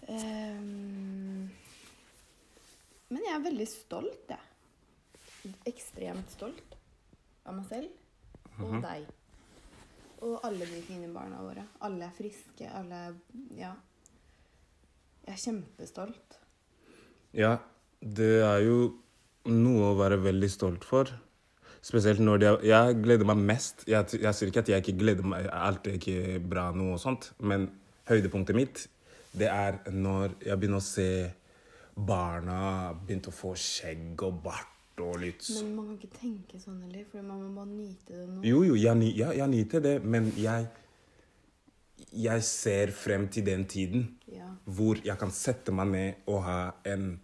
Ehm, 0.08 1.50
men 3.10 3.24
jeg 3.24 3.36
er 3.36 3.44
veldig 3.46 3.68
stolt, 3.72 4.30
jeg. 4.30 5.54
Ekstremt 5.70 6.32
stolt 6.34 6.76
av 7.48 7.56
meg 7.56 7.66
selv 7.70 7.90
og 8.60 8.74
Mhm. 8.74 8.82
deg. 8.82 9.06
Og 10.22 10.40
alle 10.44 10.66
de 10.66 10.82
fine 10.82 11.08
barna 11.14 11.38
våre. 11.38 11.64
Alle 11.82 12.06
er 12.06 12.12
friske. 12.18 12.68
Alle 12.74 12.94
er 12.96 13.14
Ja. 13.56 13.74
Jeg 15.28 15.34
er 15.36 15.52
kjempestolt. 15.52 16.38
Ja, 17.34 17.58
det 18.02 18.42
er 18.42 18.60
jo 18.66 18.96
noe 19.46 19.94
å 19.94 19.98
være 19.98 20.18
veldig 20.22 20.50
stolt 20.50 20.84
for. 20.84 21.06
Spesielt 21.82 22.20
når 22.20 22.40
det 22.40 22.64
Jeg 22.66 22.96
gleder 23.04 23.26
meg 23.26 23.38
mest 23.38 23.86
Jeg, 23.86 24.06
jeg 24.20 24.34
sier 24.34 24.48
ikke 24.50 24.60
at 24.60 24.68
jeg 24.68 24.84
ikke 24.84 25.00
gleder 25.00 25.24
meg, 25.24 25.48
alt 25.52 25.86
er 25.88 25.94
ikke 26.00 26.50
bra 26.50 26.72
nå 26.74 26.94
og 26.94 27.00
sånt, 27.00 27.32
men 27.40 27.70
høydepunktet 28.08 28.56
mitt, 28.56 28.88
det 29.38 29.48
er 29.48 29.78
når 29.92 30.34
jeg 30.44 30.60
begynner 30.60 30.78
å 30.78 30.82
se 30.82 31.32
barna 31.98 32.94
begynte 32.94 33.32
å 33.32 33.36
få 33.36 33.56
skjegg 33.58 34.22
og 34.24 34.42
bart 34.44 35.02
og 35.02 35.20
litt 35.22 35.46
Men 35.54 35.76
man 35.76 35.86
kan 35.88 35.98
ikke 35.98 36.20
tenke 36.20 36.60
sånn 36.62 36.82
heller, 36.86 37.06
for 37.12 37.22
man 37.26 37.42
må 37.44 37.50
bare 37.54 37.70
nyte 37.70 38.14
det 38.16 38.28
nå. 38.30 38.42
Jo, 38.46 38.64
jo, 38.66 38.76
jeg, 38.78 39.10
ja, 39.18 39.32
jeg 39.38 39.50
nyter 39.54 39.84
det, 39.84 39.96
men 40.04 40.32
jeg 40.38 40.68
Jeg 42.18 42.44
ser 42.44 42.92
frem 42.96 43.28
til 43.28 43.46
den 43.46 43.66
tiden 43.66 44.18
Ja. 44.32 44.48
hvor 44.66 44.96
jeg 45.04 45.18
kan 45.20 45.32
sette 45.32 45.72
meg 45.72 45.88
ned 45.88 46.14
og 46.28 46.44
ha 46.44 46.72
en 46.86 47.20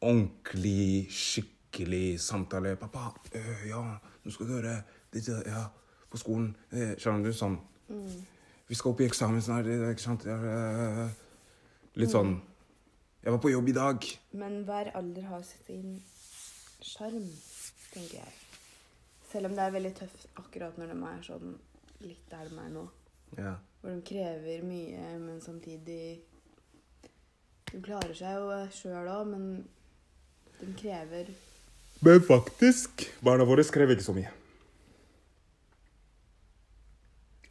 ordentlig, 0.00 1.08
skikkelig 1.10 2.20
samtale. 2.20 2.76
'Pappa, 2.76 3.14
øh, 3.34 3.68
ja, 3.68 3.98
nå 4.24 4.30
skal 4.30 4.46
du 4.46 4.52
høre 4.52 4.82
dette, 5.12 5.42
ja, 5.46 5.64
på 6.10 6.16
skolen.' 6.16 6.54
Eh, 6.72 6.94
skjønner 6.96 7.24
du? 7.24 7.32
Sånn. 7.32 7.58
Mm. 7.88 8.26
Vi 8.68 8.74
skal 8.74 8.90
opp 8.90 9.00
i 9.00 9.04
eksamen 9.08 9.42
snart, 9.42 9.66
ikke 9.66 10.00
sant? 10.00 10.26
Eh, 10.26 11.08
Litt 11.96 12.10
sånn 12.10 12.40
'Jeg 13.28 13.34
var 13.34 13.40
på 13.44 13.50
jobb 13.50 13.66
i 13.68 13.72
dag.' 13.76 14.04
Men 14.40 14.62
hver 14.64 14.88
alder 14.96 15.22
har 15.28 15.42
sin 15.44 16.02
sjarm, 16.80 17.26
tenker 17.92 18.14
jeg. 18.22 18.30
Selv 19.28 19.50
om 19.50 19.56
det 19.56 19.64
er 19.64 19.72
veldig 19.74 19.90
tøft 19.98 20.22
akkurat 20.40 20.78
når 20.80 20.94
de 20.94 20.94
er 21.10 21.18
sånn 21.26 21.50
litt 22.00 22.22
der 22.30 22.48
de 22.48 22.56
er 22.62 22.70
nå. 22.72 22.84
Ja. 23.36 23.50
Hvor 23.82 23.92
de 23.92 24.00
krever 24.08 24.64
mye, 24.64 25.10
men 25.20 25.42
samtidig 25.44 26.22
De 27.68 27.82
klarer 27.84 28.14
seg 28.16 28.38
jo 28.40 28.62
sjøl 28.72 29.10
òg, 29.12 29.26
men 29.28 29.68
de 30.62 30.72
krever 30.80 31.28
Men 32.00 32.24
faktisk, 32.24 33.04
barna 33.20 33.44
våre 33.44 33.66
skrev 33.68 33.92
ikke 33.92 34.06
så 34.06 34.14
mye. 34.16 34.32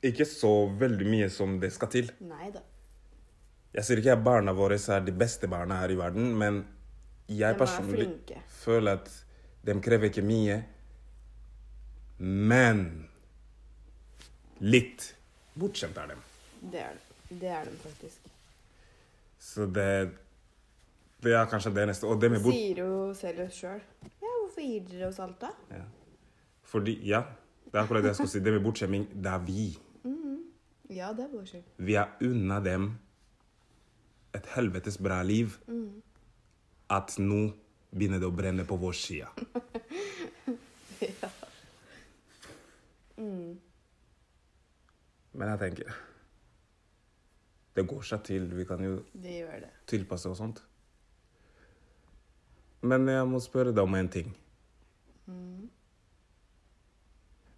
Ikke 0.02 0.26
så 0.26 0.56
veldig 0.82 1.06
mye 1.06 1.30
som 1.30 1.60
det 1.62 1.70
skal 1.78 1.94
til. 1.94 2.10
Nei 2.26 2.50
da. 2.50 2.66
Jeg 3.78 3.86
sier 3.86 4.00
ikke 4.02 4.16
at 4.18 4.24
barna 4.26 4.54
våre 4.58 4.80
er 4.82 5.04
de 5.06 5.14
beste 5.14 5.46
barna 5.50 5.84
her 5.84 5.92
i 5.94 5.98
verden, 6.00 6.32
men 6.34 6.64
jeg 7.30 7.52
er 7.52 7.60
personlig 7.60 8.08
føler 8.50 8.98
at 8.98 9.12
de 9.68 9.76
krever 9.86 10.10
ikke 10.10 10.24
mye. 10.26 10.56
Men 12.18 12.82
litt 14.66 15.12
bortskjemt 15.54 16.00
er 16.02 16.16
dem. 16.16 16.26
Det 16.74 16.82
er 16.82 16.98
de. 16.98 17.38
Det 17.38 17.54
er 17.54 17.70
de 17.70 17.78
faktisk. 17.84 18.34
Så 19.38 19.70
det, 19.70 19.88
det 21.22 21.38
er 21.38 21.46
kanskje 21.52 21.76
det 21.78 21.88
neste. 21.92 22.10
Og 22.10 22.18
det 22.22 22.34
med 22.34 22.42
bort... 22.42 22.58
Sier 22.58 22.82
jo 22.82 22.92
selv 23.14 23.46
sjøl. 23.54 23.84
Ja, 24.08 24.32
hvorfor 24.42 24.66
gir 24.66 24.88
dere 24.90 25.12
oss 25.12 25.22
alt, 25.22 25.38
da? 25.44 25.54
Ja. 25.70 25.84
Fordi, 26.68 26.98
ja, 27.06 27.28
det 27.68 27.76
er 27.76 27.84
akkurat 27.84 28.02
det 28.08 28.16
jeg 28.16 28.24
skulle 28.24 28.40
si. 28.40 28.42
Det 28.48 28.58
med 28.58 28.66
bortskjemming, 28.66 29.12
det 29.14 29.36
er 29.36 29.44
vi. 29.46 29.68
Ja, 30.90 31.12
det 31.14 31.28
er 31.28 31.36
vår 31.36 31.46
skyld. 31.46 31.68
Vi 31.84 32.00
er 32.00 32.16
unna 32.24 32.64
dem 32.64 32.96
et 34.36 34.50
helvetes 34.56 34.98
bra 35.02 35.22
liv. 35.24 35.58
At 36.90 37.18
nå 37.20 37.42
begynner 37.92 38.22
det 38.22 38.28
å 38.28 38.36
brenne 38.36 38.66
på 38.68 38.78
vår 38.80 38.96
side. 38.98 39.28
ja. 41.22 41.30
Mm. 43.18 43.58
Men 45.38 45.50
jeg 45.52 45.60
tenker 45.62 45.96
Det 47.78 47.86
går 47.90 48.04
seg 48.06 48.24
til. 48.26 48.46
Vi 48.58 48.66
kan 48.66 48.82
jo 48.84 49.00
Det 49.14 49.40
det. 49.62 49.72
tilpasse 49.90 50.30
og 50.30 50.38
sånt. 50.38 50.64
Men 52.82 53.08
jeg 53.10 53.26
må 53.28 53.40
spørre 53.42 53.74
deg 53.74 53.84
om 53.84 53.96
en 53.98 54.10
ting. 54.10 54.30
Mm. 55.28 55.70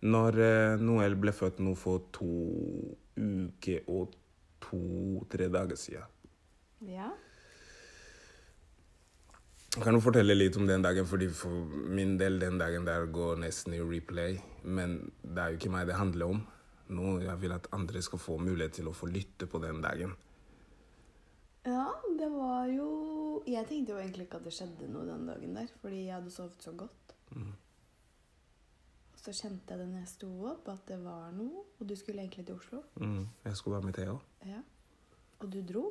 Når 0.02 0.40
eh, 0.44 0.80
Noel 0.80 1.16
ble 1.20 1.32
født 1.36 1.60
nå 1.60 1.74
for 1.76 2.06
to 2.16 2.30
uker 3.20 3.88
og 3.92 4.16
to-tre 4.64 5.50
dager 5.52 5.76
siden 5.80 6.19
Ja. 6.88 7.10
Kan 9.78 9.94
du 9.94 10.02
fortelle 10.02 10.34
litt 10.34 10.58
om 10.58 10.66
den 10.68 10.82
dagen? 10.82 11.06
Fordi 11.06 11.28
For 11.30 11.52
min 11.94 12.18
del, 12.18 12.40
den 12.40 12.58
dagen 12.58 12.88
der 12.88 13.06
går 13.06 13.38
nesten 13.44 13.76
i 13.78 13.82
replay. 13.82 14.40
Men 14.64 15.12
det 15.24 15.44
er 15.44 15.54
jo 15.54 15.60
ikke 15.60 15.74
meg 15.74 15.88
det 15.88 16.00
handler 16.00 16.34
om. 16.36 16.42
Nå 16.90 17.20
Jeg 17.22 17.42
vil 17.42 17.54
at 17.54 17.70
andre 17.72 18.02
skal 18.02 18.20
få 18.20 18.40
mulighet 18.42 18.80
til 18.80 18.90
å 18.90 18.96
få 18.98 19.12
lytte 19.12 19.46
på 19.48 19.62
den 19.62 19.82
dagen. 19.82 20.16
Ja, 21.68 21.86
det 22.18 22.30
var 22.32 22.66
jo 22.72 23.44
Jeg 23.46 23.68
tenkte 23.68 23.94
jo 23.94 24.00
egentlig 24.00 24.26
ikke 24.26 24.40
at 24.40 24.46
det 24.48 24.54
skjedde 24.56 24.88
noe 24.92 25.06
den 25.08 25.28
dagen 25.28 25.56
der, 25.56 25.68
fordi 25.82 26.06
jeg 26.06 26.16
hadde 26.16 26.32
sovet 26.32 26.64
så 26.64 26.72
godt. 26.72 27.14
Mm. 27.32 27.54
Og 29.14 29.22
så 29.22 29.34
kjente 29.36 29.74
jeg 29.74 29.80
det 29.80 29.88
når 29.88 30.00
jeg 30.00 30.12
sto 30.12 30.30
opp, 30.50 30.68
at 30.72 30.84
det 30.88 30.98
var 31.04 31.32
noe. 31.36 31.64
Og 31.80 31.90
du 31.90 31.96
skulle 31.96 32.24
egentlig 32.24 32.46
til 32.48 32.56
Oslo. 32.56 32.84
Mm. 32.96 33.28
Jeg 33.46 33.58
skulle 33.58 33.78
være 33.78 33.86
med 33.86 33.94
Theo. 33.94 34.20
Ja. 34.46 34.62
Og 35.40 35.52
du 35.54 35.62
dro. 35.62 35.86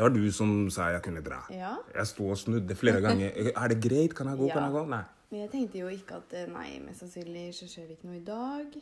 Det 0.00 0.06
var 0.06 0.14
du 0.16 0.30
som 0.32 0.50
sa 0.72 0.86
jeg 0.94 1.02
kunne 1.04 1.20
dra. 1.20 1.42
Ja. 1.52 1.74
Jeg 1.92 2.06
sto 2.08 2.30
og 2.32 2.38
snudde 2.40 2.72
flere 2.78 3.02
ganger. 3.04 3.34
Er 3.60 3.68
det 3.68 3.82
greit? 3.84 4.14
Kan 4.16 4.30
jeg 4.32 4.38
gå? 4.40 4.46
Kan 4.48 4.62
Ja. 4.62 4.68
jeg 4.70 4.72
gå? 4.78 4.84
Nei. 4.88 5.02
Men 5.30 5.40
jeg 5.42 5.50
tenkte 5.52 5.78
jo 5.82 5.90
ikke 5.92 6.16
at 6.22 6.32
eh, 6.38 6.46
nei, 6.48 6.78
mest 6.86 7.02
sannsynlig 7.04 7.42
så 7.58 7.68
skjer 7.68 7.90
det 7.90 7.98
ikke 7.98 8.08
noe 8.08 8.16
i 8.16 8.24
dag. 8.24 8.78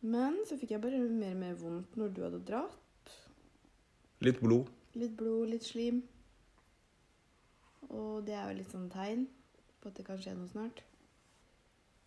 Men 0.00 0.38
så 0.48 0.56
fikk 0.56 0.72
jeg 0.72 0.80
bare 0.80 1.02
mer 1.04 1.34
og 1.34 1.40
mer 1.42 1.54
vondt 1.60 1.98
når 2.00 2.14
du 2.16 2.22
hadde 2.24 2.40
dratt. 2.48 3.12
Litt 4.24 4.40
blod. 4.40 4.72
Litt 4.96 5.12
blod, 5.20 5.50
litt 5.52 5.68
slim. 5.68 6.00
Og 7.92 8.24
det 8.26 8.34
er 8.34 8.48
jo 8.50 8.56
litt 8.62 8.72
sånn 8.72 8.88
tegn 8.90 9.26
på 9.82 9.90
at 9.92 10.00
det 10.00 10.06
kan 10.08 10.18
skje 10.24 10.34
noe 10.40 10.48
snart. 10.50 10.80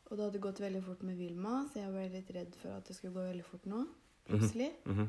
Og 0.10 0.18
det 0.18 0.26
hadde 0.26 0.42
gått 0.42 0.60
veldig 0.66 0.82
fort 0.90 1.06
med 1.06 1.22
Vilma, 1.22 1.62
så 1.70 1.84
jeg 1.84 1.94
ble 1.94 2.08
litt 2.18 2.34
redd 2.36 2.58
for 2.64 2.74
at 2.80 2.90
det 2.90 2.98
skulle 2.98 3.14
gå 3.14 3.28
veldig 3.30 3.46
fort 3.46 3.70
nå. 3.70 3.86
Plutselig. 4.26 4.72
Mhm. 4.90 5.06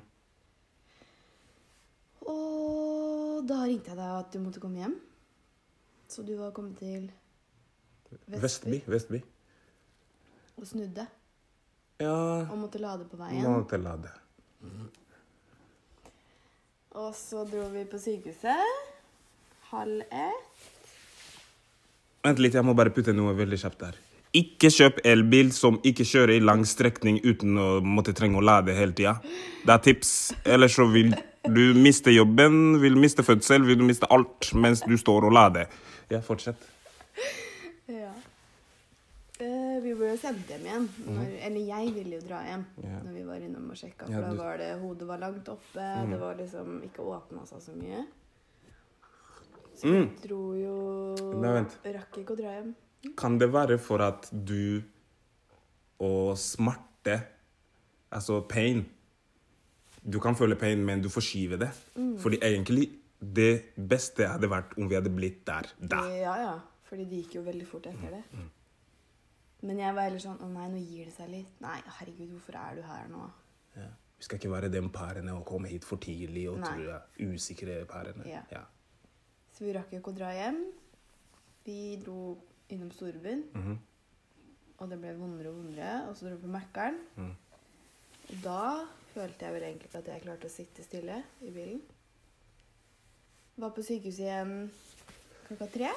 Og 2.29 3.47
da 3.49 3.62
ringte 3.65 3.93
jeg 3.93 3.99
deg 3.99 4.19
at 4.19 4.33
du 4.35 4.41
måtte 4.43 4.61
komme 4.62 4.83
hjem. 4.83 4.97
Så 6.11 6.25
du 6.27 6.35
var 6.39 6.53
kommet 6.53 6.79
til 6.83 7.11
Vestby. 8.27 8.81
Vestby. 8.91 9.21
og 10.59 10.67
snudde. 10.67 11.07
Ja 12.00 12.47
Og 12.50 12.59
måtte 12.59 12.79
lade 12.79 13.05
på 13.09 13.17
veien. 13.17 13.45
Måtte 13.47 13.79
lade. 13.79 14.11
Mm. 14.61 14.89
Og 16.99 17.15
så 17.15 17.45
dro 17.47 17.69
vi 17.71 17.85
på 17.87 17.99
sykehuset. 18.03 18.77
Halv 19.71 20.03
ett. 20.11 20.71
Vent 22.25 22.41
litt, 22.43 22.57
jeg 22.59 22.67
må 22.67 22.75
bare 22.75 22.91
putte 22.93 23.15
noe 23.15 23.33
veldig 23.39 23.59
kjapt 23.62 23.81
der. 23.85 23.99
Ikke 24.37 24.69
kjøp 24.71 24.99
elbil 25.07 25.53
som 25.55 25.79
ikke 25.87 26.05
kjører 26.07 26.37
i 26.37 26.43
lang 26.43 26.65
strekning 26.69 27.21
uten 27.25 27.57
å 27.59 27.69
måtte 27.83 28.12
trenge 28.15 28.39
å 28.39 28.45
lade 28.45 28.75
hele 28.77 28.95
tida. 28.97 29.17
Det 29.65 29.73
er 29.75 29.85
tips. 29.87 30.11
Ellers 30.45 30.77
så 30.77 30.87
vil 30.91 31.15
du 31.49 31.75
mister 31.75 32.11
jobben, 32.12 32.80
vil 32.82 32.97
miste 33.00 33.23
fødsel, 33.25 33.64
vil 33.66 33.78
du 33.80 33.85
miste 33.88 34.06
alt 34.12 34.50
mens 34.54 34.82
du 34.87 34.97
står 35.00 35.25
og 35.30 35.32
lader. 35.32 35.70
Ja, 36.11 36.20
fortsett. 36.20 36.61
Ja. 37.88 38.11
Uh, 39.40 39.78
vi 39.80 39.94
ble 39.97 40.11
jo 40.11 40.16
sendt 40.20 40.50
hjem 40.53 40.66
igjen. 40.68 40.87
Når, 41.07 41.29
eller 41.46 41.61
jeg 41.64 41.92
ville 41.96 42.18
jo 42.18 42.24
dra 42.29 42.42
hjem 42.44 42.64
yeah. 42.85 42.98
Når 43.07 43.14
vi 43.16 43.22
var 43.24 43.40
innom 43.46 43.70
og 43.72 43.79
sjekka. 43.81 44.05
For 44.05 44.12
Ja, 44.12 44.20
da 44.26 44.35
var 44.37 44.59
det 44.61 44.66
hodet 44.83 45.07
var 45.09 45.18
langt 45.22 45.48
oppe, 45.48 45.81
Mm. 45.81 46.11
det 46.12 46.18
var 46.20 46.35
liksom 46.37 46.83
ikke 46.85 47.07
åpna 47.14 47.46
seg 47.48 47.62
så 47.64 47.72
mye. 47.79 48.03
Så 49.81 49.87
Mm. 49.88 50.11
vi 50.11 50.29
dro 50.29 50.42
jo 50.61 51.40
Nei, 51.40 51.53
vent. 51.57 51.79
Rakk 51.85 52.18
ikke 52.20 52.35
å 52.37 52.37
dra 52.37 52.53
hjem. 52.59 52.74
Kan 53.16 53.38
det 53.38 53.48
være 53.50 53.79
for 53.81 54.03
at 54.05 54.29
du 54.31 54.83
og 56.00 56.37
smerte, 56.37 57.22
altså 58.12 58.42
pain 58.46 58.85
Du 60.03 60.19
kan 60.21 60.35
føle 60.37 60.57
pain, 60.57 60.81
men 60.85 61.03
du 61.03 61.09
forskyver 61.13 61.59
det. 61.59 61.71
Fordi 62.23 62.39
egentlig 62.43 62.87
det 63.21 63.75
beste 63.77 64.27
hadde 64.27 64.49
vært 64.49 64.77
om 64.79 64.89
vi 64.89 64.95
hadde 64.97 65.11
blitt 65.13 65.43
der 65.47 65.67
da. 65.81 66.05
Ja, 66.09 66.37
ja. 66.41 66.55
Fordi 66.89 67.05
det 67.05 67.19
gikk 67.25 67.35
jo 67.37 67.43
veldig 67.47 67.67
fort 67.69 67.87
etter 67.87 68.11
det. 68.17 68.23
Mm, 68.33 68.49
Men 69.63 69.79
jeg 69.79 69.95
var 69.95 70.03
heller 70.09 70.19
sånn 70.19 70.39
Å 70.41 70.49
nei, 70.49 70.69
nå 70.73 70.79
gir 70.81 71.05
det 71.05 71.13
seg 71.13 71.29
litt. 71.31 71.51
Nei, 71.61 71.77
herregud, 71.99 72.31
hvorfor 72.33 72.57
er 72.57 72.77
du 72.77 72.83
her 72.83 73.09
nå? 73.13 73.27
Ja. 73.77 73.89
Vi 74.19 74.25
skal 74.25 74.39
ikke 74.41 74.51
være 74.51 74.71
de 74.73 74.81
parene 74.89 75.33
og 75.37 75.45
komme 75.47 75.69
hit 75.69 75.85
for 75.85 75.97
tidlig 76.01 76.47
og 76.51 76.59
Nei. 76.61 76.73
tro 76.73 77.29
usikre 77.35 77.85
parene. 77.89 78.25
Ja. 78.29 78.41
Ja. 78.51 78.65
Så 79.53 79.65
vi 79.65 79.73
rakk 79.77 79.93
jo 79.93 80.01
ikke 80.01 80.13
å 80.15 80.17
dra 80.17 80.33
hjem. 80.33 80.63
Vi 81.65 81.97
dro 82.05 82.39
innom 82.71 82.91
storbyen, 82.91 83.45
Mhm. 83.55 83.79
og 84.79 84.89
det 84.91 84.99
ble 85.01 85.15
vondere 85.19 85.49
og 85.49 85.57
vondere. 85.57 86.09
Og 86.09 86.17
så 86.17 86.27
dro 86.29 86.37
vi 86.37 86.43
på 86.47 86.53
Mækkern. 86.57 86.99
Mm. 87.17 87.37
Da 88.45 88.87
følte 89.14 89.47
jeg 89.49 89.55
vel 89.57 89.64
egentlig 89.66 89.90
at 89.99 90.07
jeg 90.12 90.23
klarte 90.25 90.47
å 90.47 90.53
sitte 90.53 90.85
stille 90.87 91.16
i 91.43 91.51
bilen. 91.55 91.81
Var 93.61 93.73
på 93.77 93.83
sykehuset 93.85 94.25
igjen 94.25 94.55
klokka 95.49 95.66
tre. 95.75 95.90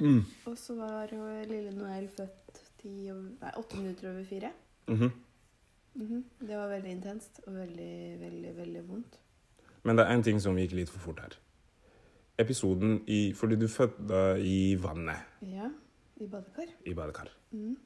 Mm. 0.00 0.22
Og 0.50 0.56
så 0.58 0.74
var 0.78 1.12
lille 1.46 1.70
Noel 1.76 2.08
født 2.16 2.62
åtte 2.84 3.76
minutter 3.78 4.10
over 4.10 4.24
fire. 4.28 4.50
Mhm. 4.88 5.12
Mhm. 5.94 6.24
Det 6.40 6.56
var 6.58 6.68
veldig 6.72 6.90
intenst 6.90 7.40
og 7.46 7.54
veldig, 7.54 8.20
veldig, 8.20 8.56
veldig 8.56 8.82
vondt. 8.88 9.18
Men 9.84 9.96
det 9.96 10.06
er 10.06 10.12
en 10.16 10.22
ting 10.22 10.40
som 10.40 10.56
gikk 10.56 10.72
litt 10.72 10.88
for 10.90 10.98
fort 10.98 11.20
her. 11.20 11.36
Episoden 12.38 13.04
i 13.06 13.32
Fordi 13.32 13.56
du 13.56 13.68
fødte 13.68 14.40
i 14.42 14.74
vannet 14.74 15.22
Ja, 15.40 15.70
i 16.20 16.26
badekar. 16.26 16.66
i 16.84 16.92
badekar. 16.94 17.28
Mhm. 17.52 17.76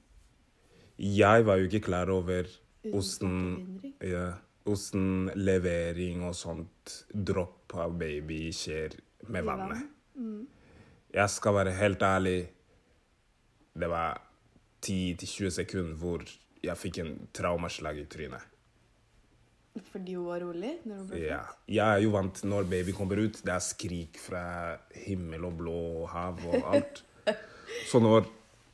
Jeg 0.99 1.45
var 1.45 1.57
jo 1.59 1.67
ikke 1.69 1.85
klar 1.85 2.09
over 2.11 2.47
Smertelindring. 2.93 3.95
ja, 4.03 4.27
Osten, 4.69 5.31
levering 5.35 6.25
og 6.29 6.35
sånt, 6.37 7.05
dropp 7.13 7.73
av 7.81 7.95
baby, 7.99 8.51
skjer 8.53 8.99
med 9.29 9.45
vannet. 9.49 9.87
Mhm. 10.15 10.47
Jeg 11.15 11.31
skal 11.31 11.55
være 11.55 11.73
helt 11.73 12.03
ærlig. 12.05 12.49
Det 13.79 13.89
var 13.89 14.21
10-20 14.83 15.51
sekunder 15.51 15.97
hvor 15.97 16.23
jeg 16.63 16.77
fikk 16.77 16.99
en 16.99 17.29
traumaslag 17.33 17.99
i 18.03 18.05
trynet. 18.05 18.45
Fordi 19.93 20.15
hun 20.19 20.27
var 20.27 20.41
rolig 20.43 20.73
når 20.85 20.97
hun 20.97 21.09
ble 21.09 21.21
Ja. 21.23 21.41
Jeg 21.69 21.87
er 21.97 22.03
jo 22.03 22.11
vant 22.11 22.43
når 22.45 22.67
baby 22.69 22.93
kommer 22.93 23.17
ut. 23.25 23.41
Det 23.45 23.53
er 23.55 23.63
skrik 23.63 24.19
fra 24.19 24.77
himmel 25.07 25.45
og 25.45 25.57
blå 25.61 26.07
hav 26.11 26.41
og 26.45 26.75
alt. 26.75 27.05
Så 27.91 28.01
når 28.03 28.27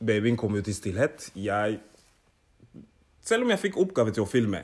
babyen 0.03 0.35
kom 0.37 0.55
ut 0.55 0.67
i 0.67 0.73
stillhet 0.73 1.29
jeg 1.35 1.79
Selv 3.25 3.45
om 3.45 3.49
jeg 3.49 3.61
fikk 3.63 3.77
oppgave 3.81 4.13
til 4.13 4.21
å 4.21 4.29
filme 4.29 4.61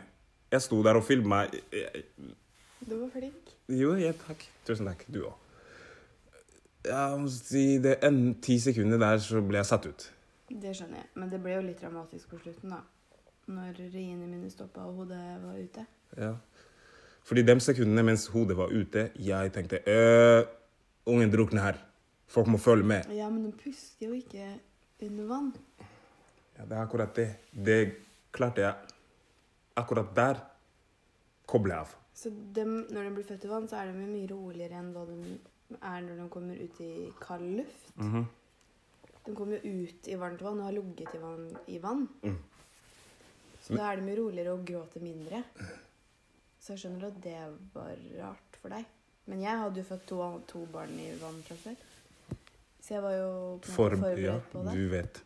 Jeg 0.52 0.62
sto 0.62 0.82
der 0.86 1.00
og 1.00 1.06
filma. 1.08 1.46
Du 2.82 2.96
var 2.98 3.10
flink. 3.14 3.54
Jo, 3.72 3.94
ja, 3.98 4.12
takk. 4.28 4.44
Tusen 4.68 4.90
takk. 4.90 5.06
Du 5.08 5.22
òg. 5.30 5.38
Må 7.22 7.30
si 7.32 7.78
det 7.82 8.00
en 8.04 8.34
ti 8.44 8.58
sekunder 8.60 9.00
der, 9.00 9.22
så 9.24 9.40
ble 9.46 9.62
jeg 9.62 9.70
satt 9.70 9.88
ut. 9.88 10.06
Det 10.52 10.74
skjønner 10.76 11.00
jeg. 11.00 11.08
Men 11.16 11.32
det 11.32 11.40
ble 11.42 11.56
jo 11.56 11.62
litt 11.70 11.80
dramatisk 11.80 12.34
på 12.34 12.42
slutten, 12.42 12.74
da. 12.74 12.82
Når 13.52 13.80
riene 13.94 14.28
mine 14.28 14.52
stoppa 14.52 14.84
og 14.90 15.00
hodet 15.00 15.22
var 15.46 15.56
ute. 15.62 15.86
Ja. 16.18 16.34
Fordi 17.26 17.46
de 17.48 17.58
sekundene 17.64 18.04
mens 18.12 18.28
hodet 18.34 18.58
var 18.60 18.74
ute, 18.74 19.08
jeg 19.16 19.54
tenkte 19.56 19.82
øh, 19.88 20.44
Ungen 21.10 21.32
drukner 21.32 21.70
her. 21.70 21.82
Folk 22.28 22.52
må 22.52 22.60
følge 22.62 22.86
med. 22.88 23.10
Ja, 23.16 23.30
men 23.30 23.48
de 23.48 23.56
puster 23.56 24.10
jo 24.10 24.14
ikke 24.18 24.52
under 25.02 25.28
vann. 25.32 25.52
Ja, 26.58 26.66
det 26.66 26.78
er 26.78 26.82
akkurat 26.84 27.16
det. 27.16 27.30
Det 27.56 27.80
klarte 28.32 28.66
jeg 28.66 28.98
Akkurat 29.80 30.10
der 30.16 30.40
kobler 31.48 31.78
jeg 31.78 31.86
av. 31.86 31.96
Så 32.14 32.30
dem, 32.30 32.74
når 32.92 33.08
de 33.08 33.14
blir 33.16 33.26
født 33.26 33.46
i 33.48 33.50
vann, 33.50 33.68
så 33.72 33.80
er 33.80 33.90
de 33.90 34.04
mye 34.04 34.28
roligere 34.30 34.78
enn 34.78 34.92
hva 34.94 35.06
de 35.08 35.16
er 35.80 36.04
når 36.04 36.20
de 36.20 36.26
kommer 36.34 36.60
ut 36.60 36.82
i 36.84 36.92
kald 37.22 37.48
luft. 37.62 37.92
Mhm. 37.96 38.26
De 39.26 39.36
kommer 39.38 39.62
jo 39.62 39.86
ut 39.86 40.08
i 40.10 40.18
varmt 40.18 40.42
vann 40.42 40.60
og 40.60 40.66
har 40.66 40.76
ligget 40.76 41.16
i 41.16 41.22
vann. 41.22 41.46
I 41.70 41.78
vann. 41.82 42.08
Mm. 42.24 42.38
Så 43.62 43.78
da 43.78 43.92
er 43.92 44.00
de 44.00 44.06
mye 44.08 44.18
roligere 44.18 44.56
og 44.56 44.66
gråter 44.66 45.04
mindre. 45.06 45.44
Så 46.62 46.74
jeg 46.74 46.84
skjønner 46.84 47.08
at 47.08 47.20
det 47.24 47.38
var 47.76 48.02
rart 48.18 48.58
for 48.62 48.74
deg. 48.74 48.88
Men 49.30 49.44
jeg 49.46 49.62
hadde 49.62 49.82
jo 49.82 49.88
født 49.92 50.08
to, 50.10 50.22
to 50.50 50.64
barn 50.74 50.94
i 50.98 51.12
vann 51.22 51.38
fra 51.46 51.58
før. 51.62 51.84
Så 52.82 52.96
jeg 52.96 53.04
var 53.06 53.14
jo 53.14 53.34
på 53.62 53.76
forberedt 53.76 54.24
ja, 54.26 54.40
på 54.52 54.64
det. 54.66 54.74
du 54.74 54.88
vet. 54.90 55.22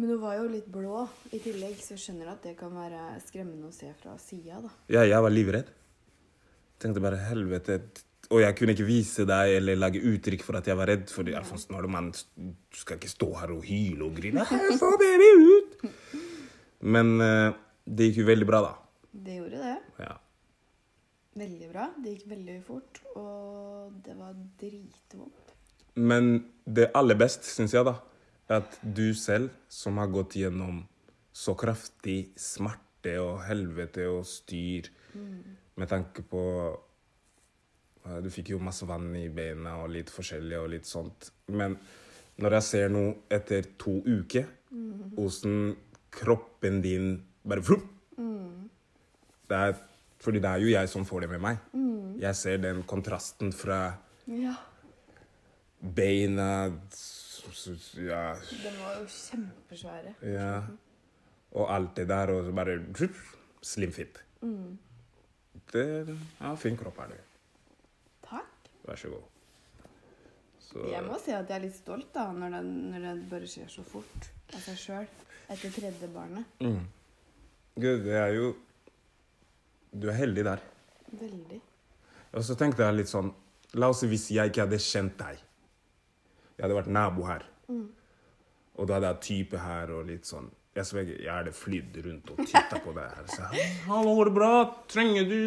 Men 0.00 0.14
hun 0.14 0.20
var 0.22 0.38
jo 0.38 0.46
litt 0.48 0.68
blå 0.72 1.02
i 1.36 1.38
tillegg, 1.44 1.74
så 1.76 1.92
jeg 1.92 2.00
skjønner 2.00 2.30
at 2.32 2.46
det 2.46 2.54
kan 2.56 2.72
være 2.72 3.18
skremmende 3.20 3.68
å 3.68 3.74
se 3.74 3.90
fra 4.00 4.14
sida, 4.16 4.62
da. 4.64 4.70
Ja, 4.88 5.02
jeg 5.04 5.20
var 5.26 5.34
livredd. 5.34 5.68
Tenkte 6.80 7.02
bare 7.04 7.18
helvete 7.20 7.76
Og 8.32 8.40
jeg 8.40 8.56
kunne 8.56 8.72
ikke 8.72 8.86
vise 8.88 9.26
deg 9.28 9.58
eller 9.58 9.76
lage 9.76 10.00
uttrykk 10.00 10.46
for 10.46 10.56
at 10.56 10.70
jeg 10.70 10.78
var 10.78 10.88
redd. 10.88 11.04
For 11.12 11.28
fall 11.44 11.64
når 11.74 11.88
man 11.92 12.08
skal 12.16 12.96
ikke 12.96 13.12
stå 13.12 13.28
her 13.42 13.52
og 13.52 13.66
hyle 13.66 14.06
og 14.06 14.16
grine. 14.16 14.46
Få 14.80 14.94
baby 15.02 15.30
ut! 15.36 15.86
Men 16.80 17.20
eh, 17.20 17.52
det 17.84 18.08
gikk 18.08 18.22
jo 18.22 18.28
veldig 18.30 18.48
bra, 18.48 18.62
da. 18.70 18.74
Det 19.12 19.36
gjorde 19.36 19.60
det. 19.66 19.78
Ja. 20.00 20.14
Veldig 21.42 21.72
bra. 21.74 21.90
Det 22.00 22.14
gikk 22.14 22.28
veldig 22.30 22.60
fort, 22.64 23.02
og 23.18 23.98
det 24.06 24.16
var 24.16 24.32
dritvondt. 24.62 25.56
Men 26.00 26.38
det 26.64 26.88
aller 26.96 27.18
best, 27.20 27.44
syns 27.50 27.74
jeg, 27.76 27.84
da, 27.84 27.98
at 28.50 28.78
du 28.82 29.12
selv, 29.14 29.50
som 29.68 29.98
har 30.00 30.10
gått 30.12 30.36
gjennom 30.40 30.82
så 31.32 31.54
kraftig 31.58 32.32
smerte 32.40 33.14
og 33.22 33.44
helvete 33.46 34.08
og 34.10 34.24
styr 34.28 34.90
med 35.78 35.88
tanke 35.88 36.22
på 36.26 36.42
Du 38.24 38.30
fikk 38.32 38.50
jo 38.54 38.58
masse 38.64 38.86
vann 38.88 39.10
i 39.14 39.28
beina 39.28 39.76
og 39.82 39.90
litt 39.92 40.08
forskjellig 40.10 40.56
og 40.58 40.70
litt 40.72 40.86
sånt. 40.88 41.30
Men 41.52 41.76
når 42.40 42.56
jeg 42.56 42.64
ser 42.64 42.88
noe 42.88 43.12
etter 43.30 43.66
to 43.78 43.98
uker, 44.06 44.46
åssen 45.20 45.76
kroppen 46.10 46.80
din 46.82 47.12
bare 47.44 47.62
flupp 47.62 47.86
det 49.50 49.56
er, 49.58 49.74
Fordi 50.20 50.38
det 50.38 50.50
er 50.50 50.58
jo 50.62 50.68
jeg 50.70 50.88
som 50.88 51.04
får 51.04 51.20
det 51.24 51.30
med 51.30 51.40
meg. 51.40 51.60
Jeg 52.20 52.36
ser 52.36 52.58
den 52.58 52.82
kontrasten 52.82 53.52
fra 53.52 53.96
Ja. 54.28 54.54
beina 55.80 56.72
ja, 58.06 58.34
Den 58.62 58.78
var 58.82 59.00
jo 59.00 59.06
kjempesvære. 59.06 60.14
ja. 60.22 60.62
Og 61.52 61.66
alt 61.74 61.96
det 61.96 62.06
der, 62.08 62.30
og 62.30 62.44
så 62.46 62.52
bare 62.54 62.78
slimfit. 63.62 64.20
Mm. 64.42 64.78
Det 65.72 66.16
Ja, 66.40 66.54
fin 66.54 66.76
kropp 66.76 66.98
er 66.98 67.08
du. 67.08 67.16
Takk. 68.28 68.70
Vær 68.86 68.96
så 68.96 69.08
god. 69.08 69.22
Så 70.60 70.86
Jeg 70.92 71.02
må 71.04 71.18
si 71.18 71.32
at 71.34 71.48
jeg 71.50 71.56
er 71.56 71.64
litt 71.64 71.74
stolt 71.76 72.12
da, 72.14 72.28
når 72.32 72.54
det, 72.54 72.62
når 72.64 73.06
det 73.06 73.30
bare 73.30 73.46
skjer 73.50 73.68
så 73.68 73.82
fort 73.82 74.30
av 74.54 74.60
seg 74.62 74.78
sjøl 74.78 75.06
etter 75.50 75.70
tredje 75.74 76.08
barnet. 76.14 76.44
mm. 76.60 76.86
Gud, 77.80 78.04
det 78.04 78.14
er 78.18 78.34
jo 78.34 78.54
Du 79.92 80.08
er 80.08 80.14
heldig 80.14 80.44
der. 80.44 80.60
Veldig. 81.10 81.60
Og 82.32 82.44
så 82.44 82.54
tenkte 82.54 82.84
jeg 82.86 82.94
litt 82.94 83.10
sånn 83.10 83.32
La 83.74 83.88
oss 83.90 84.00
si 84.02 84.06
hvis 84.10 84.28
jeg 84.30 84.50
ikke 84.50 84.64
hadde 84.66 84.78
kjent 84.82 85.16
deg. 85.18 85.38
Jeg 86.60 86.66
hadde 86.66 86.76
vært 86.76 86.90
nabo 86.92 87.24
her. 87.24 87.44
Og 88.76 88.88
da 88.88 88.98
hadde 88.98 89.08
jeg 89.14 89.20
type 89.24 89.60
her 89.60 89.92
og 89.96 90.02
litt 90.08 90.28
sånn 90.28 90.50
Jeg 90.76 90.84
sverger, 90.86 91.16
jeg 91.24 91.32
hadde 91.32 91.52
flydd 91.56 91.96
rundt 92.04 92.28
og 92.34 92.42
titta 92.46 92.78
på 92.84 92.92
det 92.94 93.06
her. 93.16 93.24
Så, 93.32 93.48
Hallo, 93.88 94.12
går 94.18 94.28
det 94.28 94.34
bra? 94.36 94.50
Trenger 94.92 95.24
du 95.30 95.40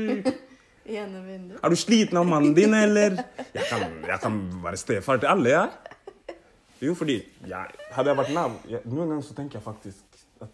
Gjennom 0.89 1.23
vinduet. 1.30 1.62
Er 1.63 1.71
du 1.71 1.78
sliten 1.80 2.17
av 2.19 2.26
mannen 2.28 2.52
din, 2.58 2.73
eller? 2.76 3.15
Jeg 3.56 3.67
kan, 3.69 3.86
jeg 4.04 4.17
kan 4.19 4.39
være 4.65 4.80
stefar 4.82 5.21
til 5.21 5.30
alle, 5.32 5.54
jeg. 5.54 6.39
Jo, 6.84 6.95
fordi 6.99 7.21
jeg, 7.47 7.78
Hadde 7.95 8.10
jeg 8.12 8.19
vært 8.19 8.34
nabo 8.36 8.58
jeg, 8.67 8.82
Noen 8.89 9.13
ganger 9.13 9.23
så 9.30 9.38
tenker 9.38 9.62
jeg 9.62 9.63
faktisk 9.69 10.19
at 10.43 10.52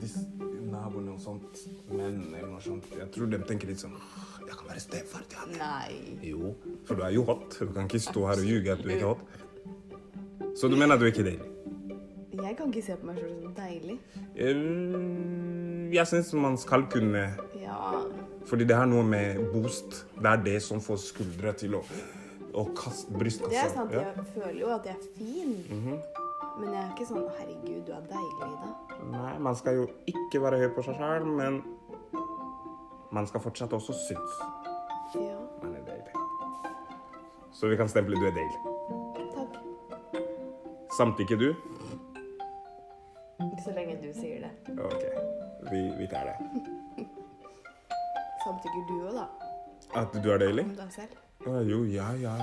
Disse 0.00 0.22
naboene 0.70 1.16
og 1.16 1.20
sånt, 1.22 1.64
menn 1.90 2.20
eller 2.30 2.52
noe 2.52 2.62
sånt 2.64 2.86
Jeg 2.98 3.10
tror 3.14 3.30
de 3.32 3.40
tenker 3.48 3.70
litt 3.72 3.82
sånn 3.82 3.96
«Åh, 3.98 4.29
Jeg 4.50 4.58
kan 4.58 4.68
være 4.72 4.80
stefar 4.82 5.22
til 5.30 5.38
han. 5.38 5.52
Nei. 5.60 6.16
Jo, 6.26 6.54
for 6.88 6.98
du 6.98 7.04
er 7.06 7.12
jo 7.14 7.22
hot. 7.28 7.54
Du 7.60 7.70
kan 7.76 7.86
ikke 7.86 8.00
stå 8.02 8.24
her 8.26 8.40
og 8.42 8.48
ljuge 8.50 8.72
at 8.74 8.82
du 8.82 8.88
ikke 8.90 9.06
er 9.06 9.14
hot. 9.14 10.50
Så 10.58 10.68
du 10.68 10.74
mener 10.76 10.96
at 10.96 11.00
du 11.00 11.06
er 11.06 11.12
ikke 11.14 11.26
deilig? 11.28 11.46
Jeg 12.40 12.56
kan 12.58 12.70
ikke 12.72 12.82
se 12.82 12.96
på 12.98 13.06
meg 13.06 13.18
sjøl 13.20 13.34
som 13.44 13.54
deilig. 13.54 13.96
Eh, 14.34 15.94
Jeg 15.94 16.06
syns 16.06 16.32
man 16.34 16.56
skal 16.58 16.86
kunne 16.90 17.22
Ja, 17.60 18.02
Fordi 18.46 18.64
det 18.64 18.76
har 18.76 18.86
noe 18.90 19.04
med 19.04 19.38
boost. 19.52 20.06
Det 20.18 20.26
er 20.32 20.42
det 20.44 20.62
som 20.62 20.80
får 20.80 20.96
skuldre 21.04 21.52
til 21.52 21.74
å, 21.78 21.82
å 22.54 22.64
kaste 22.74 23.12
brystkassa. 23.14 23.50
det 23.50 23.62
er 23.64 23.74
sant. 23.74 23.92
Ja. 23.94 24.06
Jeg 24.16 24.26
føler 24.34 24.60
jo 24.60 24.72
at 24.74 24.86
jeg 24.86 24.96
er 24.96 25.06
fin. 25.18 26.00
Men 26.60 26.72
jeg 26.74 26.80
er 26.82 26.88
ikke 26.96 27.06
sånn 27.08 27.28
'herregud, 27.30 27.84
du 27.86 27.92
er 27.92 28.02
deilig', 28.10 28.56
da. 28.62 28.70
Nei, 29.10 29.38
man 29.38 29.54
skal 29.56 29.74
jo 29.76 29.84
ikke 30.06 30.42
være 30.42 30.58
høy 30.58 30.68
på 30.74 30.82
seg 30.84 30.96
sjøl, 30.98 31.24
men 31.26 31.62
man 33.12 33.26
skal 33.26 33.40
fortsatt 33.44 33.72
også 33.72 33.92
synes 34.06 34.40
Ja, 35.14 35.38
man 35.62 35.74
er 35.74 35.84
deilig. 35.86 36.14
Så 37.52 37.68
vi 37.68 37.76
kan 37.76 37.88
stemple 37.90 38.16
du 38.20 38.26
er 38.28 38.34
deilig. 38.36 38.60
takk. 39.34 39.56
Samtykker 40.96 41.36
du? 41.40 41.48
Ikke 43.40 43.62
så 43.64 43.72
lenge 43.74 43.96
du 44.02 44.12
sier 44.14 44.44
det. 44.46 44.52
OK, 44.78 45.02
vi, 45.72 45.80
vi 45.98 46.06
tar 46.12 46.28
det. 46.30 46.36
Samtykker 48.44 48.86
du 48.88 48.94
òg, 49.08 49.14
da? 49.18 49.26
At 50.00 50.14
du 50.22 50.30
er 50.30 50.38
deilig? 50.44 50.64
Om 50.70 50.76
deg 50.78 50.92
selv? 50.94 51.18
Å, 51.50 51.58
jo, 51.66 51.82
ja, 51.90 52.12
ja. 52.20 52.36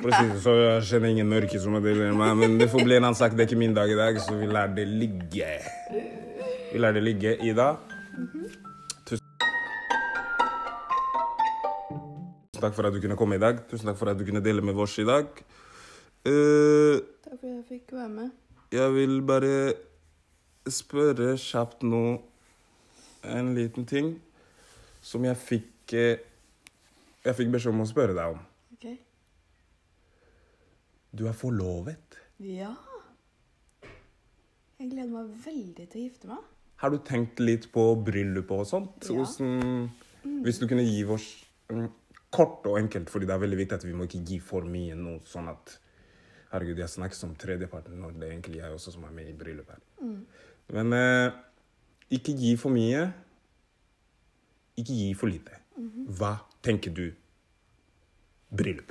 For 0.00 0.08
å 0.08 0.16
si 0.16 0.26
det 0.30 0.38
så, 0.44 0.52
jeg 0.60 0.84
kjenner 0.92 1.10
ingen 1.12 1.28
mørke 1.28 1.58
som 1.60 1.74
er 1.76 1.82
deilig 1.84 2.12
meg, 2.16 2.36
men 2.38 2.54
det 2.60 2.70
får 2.72 2.84
bli 2.86 2.96
en 3.00 3.08
annen 3.08 3.18
sak. 3.18 3.34
Det 3.34 3.44
er 3.44 3.50
ikke 3.50 3.58
min 3.60 3.74
dag 3.76 3.90
i 3.90 3.98
dag, 3.98 4.20
så 4.22 4.36
vi 4.38 4.46
lar 4.48 4.70
det 4.76 4.86
ligge. 4.88 5.50
Vi 6.70 6.78
lar 6.80 6.94
det 6.96 7.02
ligge. 7.04 7.34
Ida, 7.50 7.72
tusen 8.14 8.59
takk 12.62 12.74
for 12.76 12.86
at 12.88 12.94
du 12.94 13.00
kunne 13.02 13.16
komme 13.18 13.36
i 13.38 13.42
dag. 13.42 13.62
Tusen 13.70 13.88
takk 13.90 13.98
for 14.00 14.10
at 14.12 14.18
du 14.20 14.24
kunne 14.28 14.42
dele 14.44 14.62
med 14.64 14.76
oss 14.80 14.98
i 15.02 15.06
dag. 15.08 15.28
Uh, 16.26 16.98
Takk 17.24 17.38
for 17.40 17.46
at 17.46 17.46
jeg 17.48 17.64
fikk 17.68 17.92
være 17.96 18.08
med. 18.12 18.30
jeg 18.76 18.92
vil 18.94 19.22
bare 19.26 19.52
spørre 20.70 21.32
kjapt 21.40 21.82
nå 21.88 22.00
en 23.24 23.54
liten 23.56 23.86
ting 23.88 24.10
som 25.02 25.24
jeg 25.24 25.36
fikk 25.40 25.94
eh, 25.96 26.18
Jeg 27.24 27.36
fikk 27.36 27.50
beskjed 27.52 27.72
om 27.74 27.80
å 27.84 27.88
spørre 27.88 28.14
deg 28.16 28.34
om. 28.36 28.38
Ok? 28.76 28.86
Du 31.16 31.26
er 31.28 31.34
forlovet. 31.36 32.16
Ja. 32.40 32.70
Jeg 34.80 34.88
gleder 34.92 35.10
meg 35.12 35.32
veldig 35.44 35.88
til 35.92 36.00
å 36.00 36.04
gifte 36.06 36.30
meg. 36.30 36.44
Har 36.80 36.92
du 36.94 36.96
tenkt 37.04 37.40
litt 37.44 37.66
på 37.74 37.82
bryllupet 38.06 38.62
og 38.62 38.68
sånt? 38.70 39.04
Ja. 39.04 39.18
Hvordan, 39.20 39.90
Hvis 40.46 40.60
du 40.62 40.64
kunne 40.70 40.84
gi 40.86 41.02
oss 41.12 41.26
mm, 41.68 41.90
kort 42.30 42.66
og 42.70 42.78
enkelt, 42.78 43.10
fordi 43.10 43.26
det 43.26 43.34
er 43.34 43.42
veldig 43.42 43.58
viktig 43.58 43.78
at 43.80 43.86
vi 43.86 43.94
må 43.96 44.06
ikke 44.06 44.22
gi 44.26 44.38
for 44.42 44.66
mye 44.66 44.96
nå, 44.98 45.18
sånn 45.26 45.50
at 45.52 45.78
Herregud, 46.50 46.80
jeg 46.82 46.90
snakker 46.90 47.14
som 47.14 47.34
tredjeparten 47.38 47.94
når 48.02 48.16
det 48.18 48.26
er 48.26 48.32
egentlig 48.34 48.58
jeg 48.58 48.74
også 48.74 48.90
som 48.96 49.04
er 49.06 49.12
med 49.14 49.28
i 49.30 49.34
bryllupet. 49.38 49.78
her. 50.00 50.16
Men 50.74 50.92
eh, 50.96 51.36
ikke 52.10 52.34
gi 52.34 52.56
for 52.58 52.74
mye. 52.74 53.04
Ikke 54.80 54.96
gi 54.96 55.12
for 55.14 55.30
lite. 55.30 55.60
Hva 56.18 56.32
tenker 56.66 56.90
du 56.90 57.04
bryllup? 58.50 58.90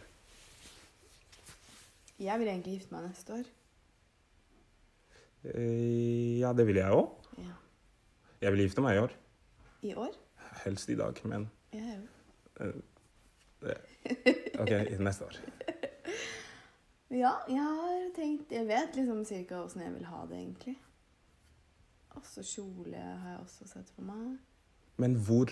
Jeg 2.20 2.40
vil 2.40 2.48
egentlig 2.52 2.78
gifte 2.78 2.96
meg 2.96 3.10
neste 3.10 3.36
år. 3.42 3.50
Eh, 5.52 6.40
ja, 6.40 6.54
det 6.56 6.66
vil 6.68 6.80
jeg 6.80 6.96
òg. 6.96 7.12
Ja. 7.44 7.56
Jeg 8.44 8.56
vil 8.56 8.64
gifte 8.66 8.84
meg 8.84 8.96
i 8.96 9.04
år. 9.04 9.18
I 9.84 9.94
år? 10.00 10.16
Helst 10.64 10.90
i 10.92 10.98
dag, 11.00 11.20
men 11.28 11.50
ja, 11.76 12.00
òg. 12.64 12.80
OK, 14.60 14.72
neste 15.00 15.26
år. 15.26 15.40
Ja, 17.10 17.32
jeg 17.50 17.58
har 17.58 18.04
tenkt 18.14 18.52
Jeg 18.54 18.68
vet 18.70 18.94
liksom 18.94 19.24
cirka 19.26 19.64
åssen 19.64 19.82
jeg 19.82 19.96
vil 19.96 20.06
ha 20.06 20.20
det, 20.30 20.38
egentlig. 20.44 20.76
Også 22.20 22.44
kjole 22.46 23.02
har 23.02 23.32
jeg 23.32 23.40
også 23.42 23.66
sett 23.66 23.90
for 23.96 24.06
meg. 24.06 24.36
Men 25.02 25.16
hvor? 25.26 25.50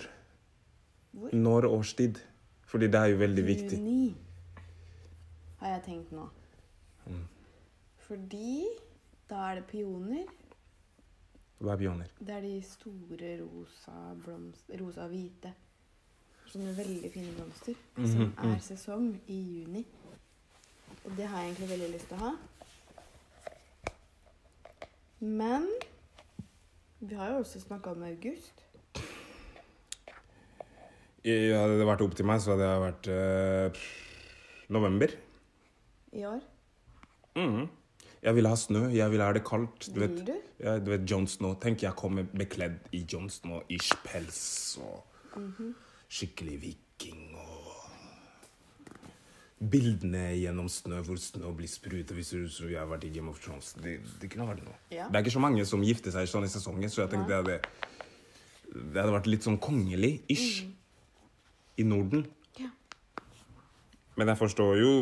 Hvor? 1.10 1.34
Når 1.34 1.66
årstid? 1.66 2.20
Fordi 2.68 2.86
det 2.86 3.00
er 3.00 3.10
jo 3.10 3.18
veldig 3.24 3.44
viktig. 3.46 3.78
Juni 3.78 4.14
har 5.58 5.72
jeg 5.72 5.82
tenkt 5.88 6.12
nå. 6.14 6.28
Mm. 7.08 7.24
Fordi 8.06 8.66
da 9.30 9.48
er 9.48 9.58
det 9.58 9.64
pioner. 9.72 10.28
Hva 11.58 11.74
er 11.74 11.80
pioner? 11.80 12.12
Det 12.20 12.34
er 12.36 12.44
de 12.44 12.54
store 12.62 13.32
rosa 13.42 13.96
blomster 14.22 14.78
Rosa 14.78 15.08
og 15.08 15.14
hvite. 15.16 15.54
Sånne 16.48 16.72
veldig 16.76 17.10
fine 17.12 17.32
blomster. 17.36 17.74
Som 17.96 18.04
-hmm. 18.04 18.34
som 18.40 18.52
er 18.54 18.58
sesong 18.60 19.20
i 19.28 19.34
juni. 19.34 19.84
Og 21.04 21.10
det 21.16 21.26
har 21.26 21.38
jeg 21.42 21.46
egentlig 21.50 21.68
veldig 21.70 21.90
lyst 21.92 22.08
til 22.08 22.16
å 22.16 22.20
ha. 22.20 22.32
Men 25.20 25.66
vi 27.00 27.14
har 27.14 27.30
jo 27.32 27.38
også 27.42 27.60
snakka 27.60 27.90
om 27.90 28.02
august. 28.02 28.64
I- 31.24 31.52
Hadde 31.52 31.78
det 31.78 31.86
vært 31.86 32.00
opp 32.04 32.14
til 32.16 32.24
meg, 32.26 32.40
så 32.40 32.54
hadde 32.54 32.68
jeg 32.68 32.84
vært 32.84 33.08
eh, 33.08 33.80
november. 34.68 35.08
i 36.12 36.22
år. 36.24 36.40
Mhm. 37.36 37.68
Jeg 38.22 38.34
vil 38.34 38.46
ha 38.46 38.54
snø, 38.56 38.88
jeg 38.90 39.10
vil 39.10 39.20
ha 39.20 39.32
det 39.32 39.44
kaldt. 39.44 39.94
Du 39.94 40.00
Vil 40.00 40.08
vet, 40.08 40.26
du? 40.26 40.32
Ja, 40.64 40.78
du 40.78 40.90
vet 40.90 41.04
Jon 41.10 41.26
Snow. 41.26 41.54
Tenk 41.54 41.82
jeg 41.82 41.92
kommer 41.94 42.22
bekledd 42.24 42.78
i 42.92 43.04
Jon 43.12 43.28
Snow-ish 43.28 43.92
pels 44.04 44.78
og 44.80 45.04
Mhm. 45.36 45.74
Skikkelig 46.08 46.56
viking 46.62 47.34
og 47.36 47.58
Bildene 49.58 50.36
gjennom 50.38 50.68
snø 50.70 51.00
hvor 51.02 51.18
snø 51.18 51.50
blir 51.58 51.70
sprutet 51.70 52.14
hvis 52.14 52.28
du 52.30 52.44
tror 52.46 52.70
jeg 52.70 52.78
har 52.78 52.86
vært 52.86 53.08
i 53.08 53.10
Game 53.10 53.26
of 53.26 53.40
Thrones. 53.42 53.72
Det, 53.82 53.96
det 54.22 54.30
kunne 54.30 54.46
vært 54.46 54.62
noe. 54.62 54.76
Ja. 54.94 55.08
Det 55.10 55.18
er 55.18 55.24
ikke 55.24 55.34
så 55.34 55.42
mange 55.42 55.64
som 55.66 55.82
gifter 55.82 56.14
seg 56.14 56.30
sånn 56.30 56.46
i 56.46 56.50
sesongen, 56.52 56.86
så 56.86 57.02
jeg 57.02 57.10
tenkte 57.10 57.32
det 57.32 57.40
hadde 57.40 57.56
Det 58.68 59.00
hadde 59.00 59.16
vært 59.16 59.30
litt 59.32 59.48
sånn 59.48 59.58
kongelig-ish 59.58 60.62
i 61.82 61.86
Norden. 61.88 62.22
Ja. 62.60 62.70
Men 64.14 64.30
jeg 64.30 64.38
forstår 64.44 64.78
jo 64.78 64.92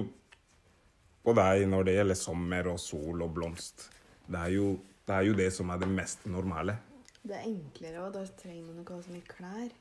på 1.27 1.37
deg 1.37 1.69
når 1.69 1.89
det 1.91 1.99
gjelder 1.99 2.23
sommer 2.23 2.73
og 2.73 2.81
sol 2.81 3.27
og 3.27 3.37
blomst. 3.37 3.91
Det 4.25 4.41
er 4.41 4.57
jo 4.57 4.77
det, 5.05 5.15
er 5.15 5.29
jo 5.29 5.37
det 5.37 5.53
som 5.53 5.69
er 5.71 5.85
det 5.85 5.93
mest 5.93 6.25
normale. 6.33 6.81
Det 7.27 7.37
er 7.37 7.51
enklere, 7.51 8.07
og 8.07 8.15
da 8.17 8.25
trenger 8.41 8.71
man 8.71 8.81
ikke 8.81 8.97
ha 8.97 9.05
så 9.05 9.13
mye 9.13 9.29
klær 9.37 9.75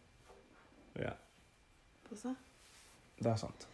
Ja, 1.01 1.11
på 2.09 2.15
seg. 2.15 2.35
det 3.19 3.27
er 3.31 3.35
sant. 3.41 3.67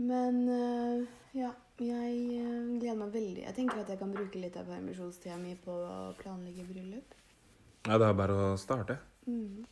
Men 0.00 0.48
øh, 0.48 1.06
ja, 1.36 1.50
jeg 1.80 2.14
øh, 2.40 2.78
gleder 2.80 2.96
meg 2.96 3.12
veldig. 3.12 3.42
Jeg 3.44 3.54
tenker 3.58 3.82
at 3.82 3.88
jeg 3.92 3.98
kan 4.00 4.12
bruke 4.14 4.40
litt 4.40 4.56
av 4.56 4.64
permisjonstida 4.70 5.36
mi 5.42 5.54
på 5.60 5.74
å 5.74 6.14
planlegge 6.20 6.64
bryllup. 6.68 7.14
Ja, 7.86 7.98
det 7.98 8.06
er 8.08 8.16
bare 8.16 8.36
å 8.52 8.56
starte. 8.60 8.96
Mm. 9.26 9.64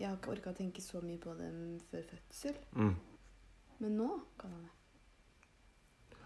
Jeg 0.00 0.08
har 0.08 0.16
ikke 0.18 0.32
orka 0.34 0.50
å 0.50 0.56
tenke 0.58 0.82
så 0.82 1.00
mye 1.04 1.18
på 1.22 1.34
det 1.38 1.50
før 1.90 2.02
fødsel, 2.10 2.54
Mm. 2.74 2.94
men 3.78 3.96
nå 3.98 4.08
kan 4.38 4.50
jeg 4.50 4.62
det. 4.64 4.70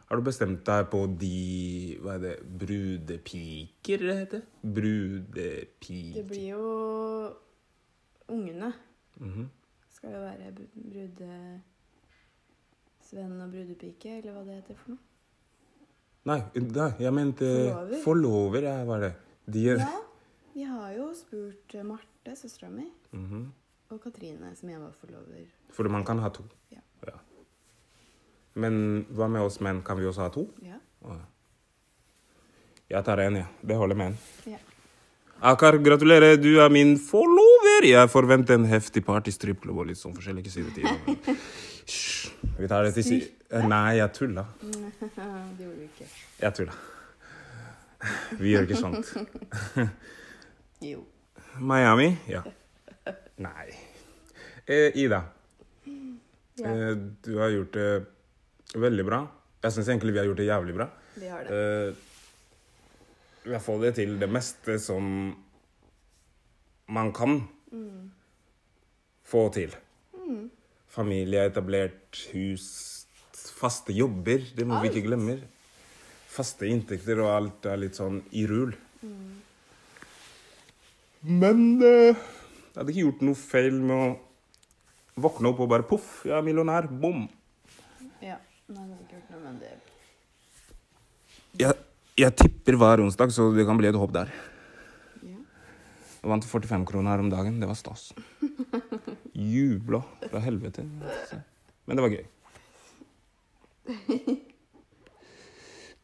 Har 0.06 0.16
du 0.16 0.22
bestemt 0.22 0.64
deg 0.64 0.84
på 0.92 1.00
de 1.18 1.98
Hva 2.00 2.12
er 2.14 2.18
det? 2.22 2.34
Brudepiker, 2.60 3.98
det 4.06 4.16
heter? 4.20 4.42
Brudepiker. 4.62 6.14
Det 6.14 6.24
blir 6.28 6.48
jo 6.52 7.34
ungene. 8.28 8.72
Mhm. 9.18 9.48
Skal 9.96 10.12
det 10.12 10.20
være 10.20 10.52
brudesvenn 10.76 11.62
og 13.40 13.48
brudepike, 13.54 14.18
eller 14.20 14.32
hva 14.37 14.42
det 14.46 14.54
heter 14.61 14.76
for 14.80 14.88
noe? 14.94 15.02
Nei, 16.26 16.40
nei, 16.59 16.90
jeg 16.98 17.12
mente 17.14 17.46
Forlover? 17.46 18.00
forlover. 18.02 18.62
Ja, 18.66 18.76
var 18.88 18.98
det. 19.06 19.12
De 19.46 19.61
er 19.70 19.76
Ja, 19.78 19.92
vi 20.56 20.62
har 20.66 20.90
jo 20.96 21.06
spurt 21.14 21.74
eh, 21.78 21.85
Marte, 21.87 22.35
søstera 22.37 22.70
mi, 22.70 22.88
Mhm. 23.12 23.52
og 23.90 24.00
Katrine, 24.02 24.56
som 24.56 24.68
jeg 24.68 24.80
var 24.80 24.90
forlover. 24.92 25.46
For 25.70 25.88
man 25.88 26.04
kan 26.04 26.18
ha 26.18 26.28
to. 26.28 26.42
Ja. 26.72 26.80
Ja. 27.06 27.12
Men 28.54 29.04
hva 29.11 29.28
med 29.30 29.40
oss 29.42 29.61
menn? 29.61 29.82
Kan 29.85 29.96
vi 29.98 30.04
også 30.04 30.20
ha 30.22 30.28
to? 30.28 30.48
Ja. 30.62 30.78
Jeg 32.90 33.04
tar 33.04 33.18
en, 33.20 33.35
jeg. 33.37 33.46
Det 33.66 33.76
holder 33.76 33.94
med 33.96 34.06
en. 34.06 34.18
ja. 34.46 34.59
Akar, 35.40 35.77
gratulerer. 35.79 36.37
Du 36.40 36.57
er 36.62 36.70
min 36.72 36.94
forlover. 36.99 37.85
Jeg 37.85 38.09
forventer 38.09 38.57
en 38.57 38.64
heftig 38.70 39.03
partystripklubb 39.05 39.83
og 39.83 39.90
litt 39.90 40.01
sånn 40.01 40.14
forskjellige 40.16 40.49
det. 40.55 41.37
Hysj. 41.87 42.31
Vi 42.57 42.68
tar 42.70 42.87
det 42.87 42.94
til 42.96 43.05
si... 43.05 43.18
Nei, 43.68 43.99
jeg 43.99 44.12
tulla. 44.16 44.46
det 44.62 45.66
gjorde 45.66 45.77
du 45.77 45.85
ikke. 45.87 46.09
Jeg 46.40 46.57
tulla. 46.57 46.79
Vi 48.40 48.55
gjør 48.55 48.68
ikke 48.68 48.81
sånt. 48.81 49.12
Jo. 50.85 51.01
Miami? 51.57 52.11
Ja. 52.29 52.42
Nei. 53.40 53.70
Eh, 54.68 54.92
Ida, 55.01 55.22
Ja, 55.87 56.68
eh, 56.68 56.90
du 57.25 57.38
har 57.38 57.49
gjort 57.55 57.72
det 57.72 58.77
veldig 58.77 59.07
bra. 59.09 59.22
Jeg 59.64 59.72
syns 59.72 59.88
egentlig 59.88 60.12
vi 60.12 60.20
har 60.20 60.29
gjort 60.29 60.42
det 60.42 60.49
jævlig 60.51 60.75
bra. 60.77 60.87
vi 61.16 61.31
har 61.33 61.49
det. 61.49 61.57
Eh, 61.57 62.15
har 63.54 63.62
fått 63.62 63.82
det 63.87 63.94
til 64.00 64.16
det 64.18 64.28
meste 64.32 64.78
som 64.82 65.35
man 66.88 67.12
kan 67.12 67.48
Mm. 67.72 68.11
få 69.26 69.48
til. 69.52 69.72
Familie, 70.88 71.42
etablert 71.50 72.16
hus, 72.32 73.06
faste 73.32 73.92
jobber. 73.92 74.38
Det 74.56 74.64
må 74.66 74.80
vi 74.80 74.88
ikke 74.88 75.06
glemme. 75.09 75.35
Faste 76.28 76.66
inntekter 76.70 77.18
og 77.20 77.28
alt 77.35 77.66
er 77.66 77.76
litt 77.76 77.94
sånn 77.98 78.22
i 78.32 78.46
rul. 78.46 78.72
Mm. 79.02 79.35
Men 81.26 81.82
eh, 81.82 82.14
jeg 82.14 82.76
hadde 82.76 82.92
ikke 82.92 83.04
gjort 83.04 83.22
noe 83.26 83.35
feil 83.40 83.76
med 83.80 83.96
å 83.96 85.22
våkne 85.26 85.50
opp 85.50 85.61
og 85.64 85.68
bare 85.72 85.87
poff, 85.88 86.22
jeg 86.28 86.37
er 86.37 86.44
millionær. 86.46 86.88
Bom. 86.88 87.26
Ja. 88.22 88.37
Nei, 88.68 88.82
det 88.87 88.96
hadde 88.96 89.04
ikke 89.04 89.18
gjort 89.18 89.30
noe, 89.35 89.40
men 89.44 89.59
det 89.61 89.74
Jeg, 91.56 91.72
jeg 92.16 92.33
tipper 92.37 92.76
hver 92.81 93.02
onsdag, 93.05 93.33
så 93.35 93.50
det 93.57 93.66
kan 93.68 93.76
bli 93.81 93.88
et 93.90 93.98
hopp 93.98 94.12
der. 94.14 94.31
Ja. 95.22 95.37
Jeg 96.22 96.31
vant 96.33 96.44
45 96.48 96.87
kroner 96.88 97.11
her 97.16 97.22
om 97.24 97.31
dagen. 97.33 97.61
Det 97.61 97.68
var 97.68 97.76
stas. 97.79 98.12
Jubla 99.37 100.00
fra 100.31 100.40
helvete. 100.44 100.87
Men 101.87 101.96
det 101.96 102.02
var 102.07 102.14
gøy. 102.16 102.24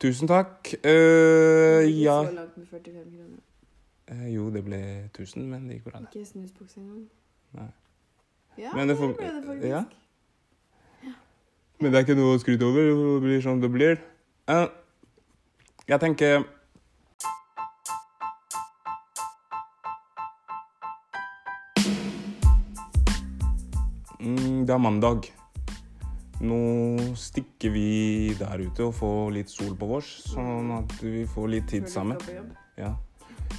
Tusen 0.02 0.26
takk. 0.30 0.72
Ikke 0.74 1.88
ja 2.02 2.18
så 2.26 2.34
langt 2.34 2.56
med 2.58 2.66
45 2.66 3.04
kroner. 3.14 3.40
Uh, 4.12 4.26
Jo, 4.34 4.48
det 4.52 4.64
ble 4.66 4.78
1000, 5.14 5.44
men 5.48 5.68
det 5.68 5.78
gikk 5.78 5.90
bra. 5.92 6.00
Ikke 6.08 6.24
snusboks 6.26 6.76
engang. 6.80 7.04
Nei. 7.56 7.68
Ja, 8.60 8.72
Men 8.76 8.88
det 8.90 8.96
får- 8.98 9.14
det 9.14 9.16
ble 9.16 9.30
det 9.32 9.44
faktisk. 9.46 9.68
ja. 9.70 9.84
Men 11.80 11.90
det 11.92 11.98
er 11.98 12.04
ikke 12.04 12.14
noe 12.18 12.34
å 12.36 12.40
skryte 12.42 12.62
over. 12.66 12.82
Det 12.82 13.22
blir 13.24 13.40
som 13.42 13.60
det 13.62 13.70
blir. 13.72 13.96
Eh, 14.48 14.66
Jeg 15.88 16.00
tenker 16.00 16.44
Mm, 24.20 24.66
Det 24.66 24.70
er 24.74 24.78
mandag. 24.78 25.22
Nå 26.42 26.58
stikker 27.14 27.70
vi 27.70 28.34
der 28.38 28.58
ute 28.66 28.84
og 28.88 28.94
får 28.98 29.30
litt 29.36 29.50
sol 29.52 29.76
på 29.78 29.86
vårs, 29.92 30.08
sånn 30.26 30.72
at 30.74 30.94
vi 31.02 31.22
får 31.30 31.48
litt 31.52 31.68
tid 31.70 31.86
sammen. 31.90 32.18
Ja. 32.78 32.92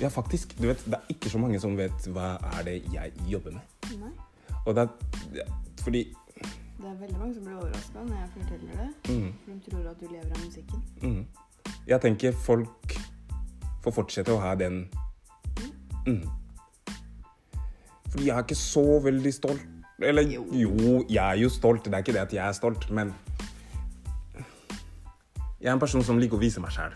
ja, 0.02 0.10
faktisk. 0.12 0.56
Du 0.60 0.68
vet, 0.68 0.84
det 0.90 1.00
er 1.00 1.14
ikke 1.16 1.32
så 1.32 1.40
mange 1.40 1.60
som 1.64 1.78
vet 1.80 2.08
hva 2.12 2.34
er 2.58 2.68
det 2.68 2.76
jeg 2.92 3.14
jobber 3.30 3.56
med. 3.56 3.88
Nei. 4.02 4.12
Og 4.66 4.76
det 4.76 4.84
er 4.84 5.48
fordi 5.84 6.04
Det 6.84 6.90
er 6.92 6.96
veldig 7.00 7.18
mange 7.20 7.34
som 7.36 7.44
blir 7.46 7.56
overraska 7.56 8.02
når 8.04 8.18
jeg 8.20 8.30
forteller 8.36 8.80
det. 8.82 8.90
mm, 9.16 9.34
For 9.46 9.52
de 9.54 9.60
tror 9.70 9.90
at 9.92 10.00
du 10.02 10.08
lever 10.12 10.32
av 10.36 10.42
musikken. 10.44 10.84
mm. 11.02 11.26
Jeg 11.88 12.00
tenker 12.02 12.32
folk 12.32 12.96
får 13.84 13.96
fortsette 13.98 14.32
å 14.32 14.40
ha 14.40 14.54
den 14.56 14.86
mm. 16.08 16.24
Fordi 18.14 18.28
jeg 18.28 18.36
er 18.36 18.46
ikke 18.46 18.56
så 18.56 18.84
veldig 19.04 19.34
stolt. 19.34 19.64
Eller 20.04 20.28
Jo. 20.30 20.44
jo, 20.52 21.06
jeg 21.10 21.24
er 21.24 21.40
jo 21.42 21.50
stolt. 21.50 21.86
Det 21.86 21.94
er 21.94 22.04
ikke 22.06 22.14
det 22.14 22.22
at 22.22 22.34
jeg 22.34 22.46
er 22.46 22.56
stolt, 22.56 22.90
men 22.92 23.14
Jeg 25.64 25.70
er 25.70 25.74
en 25.74 25.80
person 25.80 26.04
som 26.04 26.18
liker 26.20 26.36
å 26.36 26.42
vise 26.42 26.60
meg 26.60 26.74
sjæl. 26.76 26.92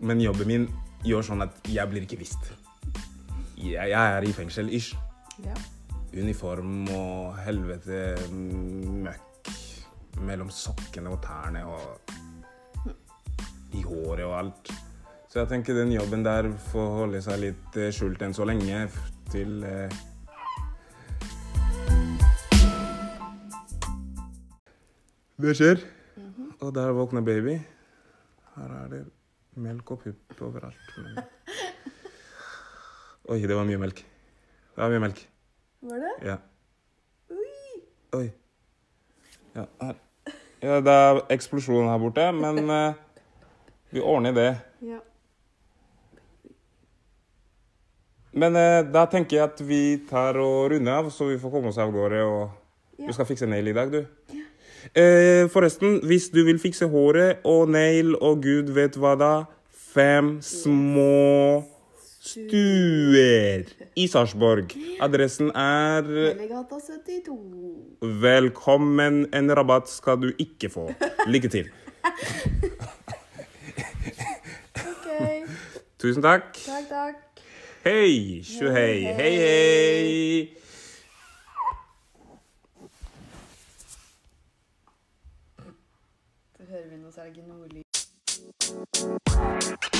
Men 0.00 0.22
jobben 0.24 0.48
min 0.48 0.62
gjør 1.04 1.26
sånn 1.28 1.44
at 1.44 1.68
jeg 1.68 1.84
blir 1.90 2.06
ikke 2.06 2.16
visst. 2.18 2.48
Jeg, 3.60 3.90
jeg 3.92 3.92
er 3.92 4.24
i 4.24 4.32
fengsel, 4.32 4.72
ish. 4.72 4.96
Ja. 5.44 5.52
Uniform 6.16 6.88
og 6.96 7.36
helvete 7.44 8.16
møkk 8.32 9.52
mellom 10.24 10.48
sokkene 10.48 11.12
og 11.12 11.20
tærne 11.22 11.66
og 11.68 12.16
i 13.76 13.84
håret 13.84 14.24
og 14.26 14.34
alt. 14.40 14.72
Så 15.28 15.42
jeg 15.42 15.50
tenker 15.50 15.76
den 15.76 15.92
jobben 15.92 16.24
der 16.24 16.48
får 16.70 16.92
holde 17.02 17.22
seg 17.24 17.42
litt 17.42 17.76
eh, 17.76 17.92
skjult 17.92 18.22
enn 18.24 18.34
så 18.36 18.46
lenge 18.48 18.86
til 19.32 19.62
eh, 19.66 19.92
Det 25.36 25.52
skjer. 25.52 25.82
Og 26.64 26.70
der 26.72 26.94
våkner 26.96 27.20
baby. 27.20 27.58
Her 28.54 28.70
er 28.78 28.86
det 28.88 29.02
melk 29.60 29.90
og 29.92 30.00
pupp 30.00 30.40
overalt. 30.46 30.94
Men... 30.96 31.18
Oi, 33.34 33.42
det 33.44 33.56
var 33.58 33.68
mye 33.68 33.82
melk. 33.82 34.00
Det 34.00 34.80
var 34.80 34.94
mye 34.94 35.02
melk. 35.04 35.20
Var 35.84 36.00
det? 36.06 36.14
Ja. 36.24 36.36
Oi. 38.16 38.30
Ja, 39.56 39.66
her. 39.82 40.00
ja, 40.62 40.80
det 40.80 40.94
er 41.02 41.20
eksplosjon 41.36 41.90
her 41.90 42.00
borte, 42.00 42.30
men 42.32 42.64
eh, 42.72 42.96
vi 43.96 44.04
ordner 44.04 44.34
det. 44.36 44.50
Ja. 44.84 45.00
Men 48.36 48.56
eh, 48.60 48.82
da 48.92 49.06
tenker 49.08 49.38
jeg 49.38 49.48
at 49.48 49.62
vi 49.64 49.80
tar 50.08 50.36
og 50.42 50.70
runder 50.74 51.00
av, 51.00 51.10
så 51.14 51.30
vi 51.30 51.38
får 51.40 51.52
komme 51.54 51.72
oss 51.72 51.80
av 51.80 51.92
gårde. 51.94 52.22
og 52.24 52.62
Ja. 52.96 53.06
Du 53.08 53.12
skal 53.12 53.26
fikse 53.28 53.48
nail 53.48 53.68
i 53.68 53.74
dag, 53.76 53.90
du. 53.92 54.04
Eh, 54.96 55.48
forresten, 55.52 55.98
hvis 56.06 56.30
du 56.32 56.42
vil 56.46 56.58
fikse 56.60 56.88
håret 56.88 57.42
og 57.44 57.68
nail 57.68 58.14
og 58.16 58.42
gud 58.44 58.72
vet 58.76 58.96
hva 58.96 59.16
da 59.18 59.32
Fem 59.96 60.42
små 60.44 61.64
stuer 62.20 63.64
i 63.96 64.04
Sarpsborg. 64.12 64.74
Adressen 65.00 65.48
er 65.56 66.04
Hellegata 66.04 66.76
72. 66.84 67.36
Velkommen. 68.20 69.22
En 69.32 69.52
rabatt 69.56 69.88
skal 69.88 70.20
du 70.20 70.28
ikke 70.36 70.68
få. 70.72 70.90
Lykke 71.32 71.52
til. 71.52 71.72
Tusen 75.98 76.22
takk. 76.22 76.52
Takk, 76.52 76.88
takk. 76.88 77.16
Hei, 77.84 78.42
tjohei. 78.44 79.02
Hei, 79.16 79.36
hei. 79.36 80.56
Så 86.56 86.62
hører 86.68 86.88
vi 86.90 86.96
noe 86.96 87.12
særlig 87.12 87.44
nordlyd. 87.48 87.84
Thank 89.36 89.84
you. 89.84 89.96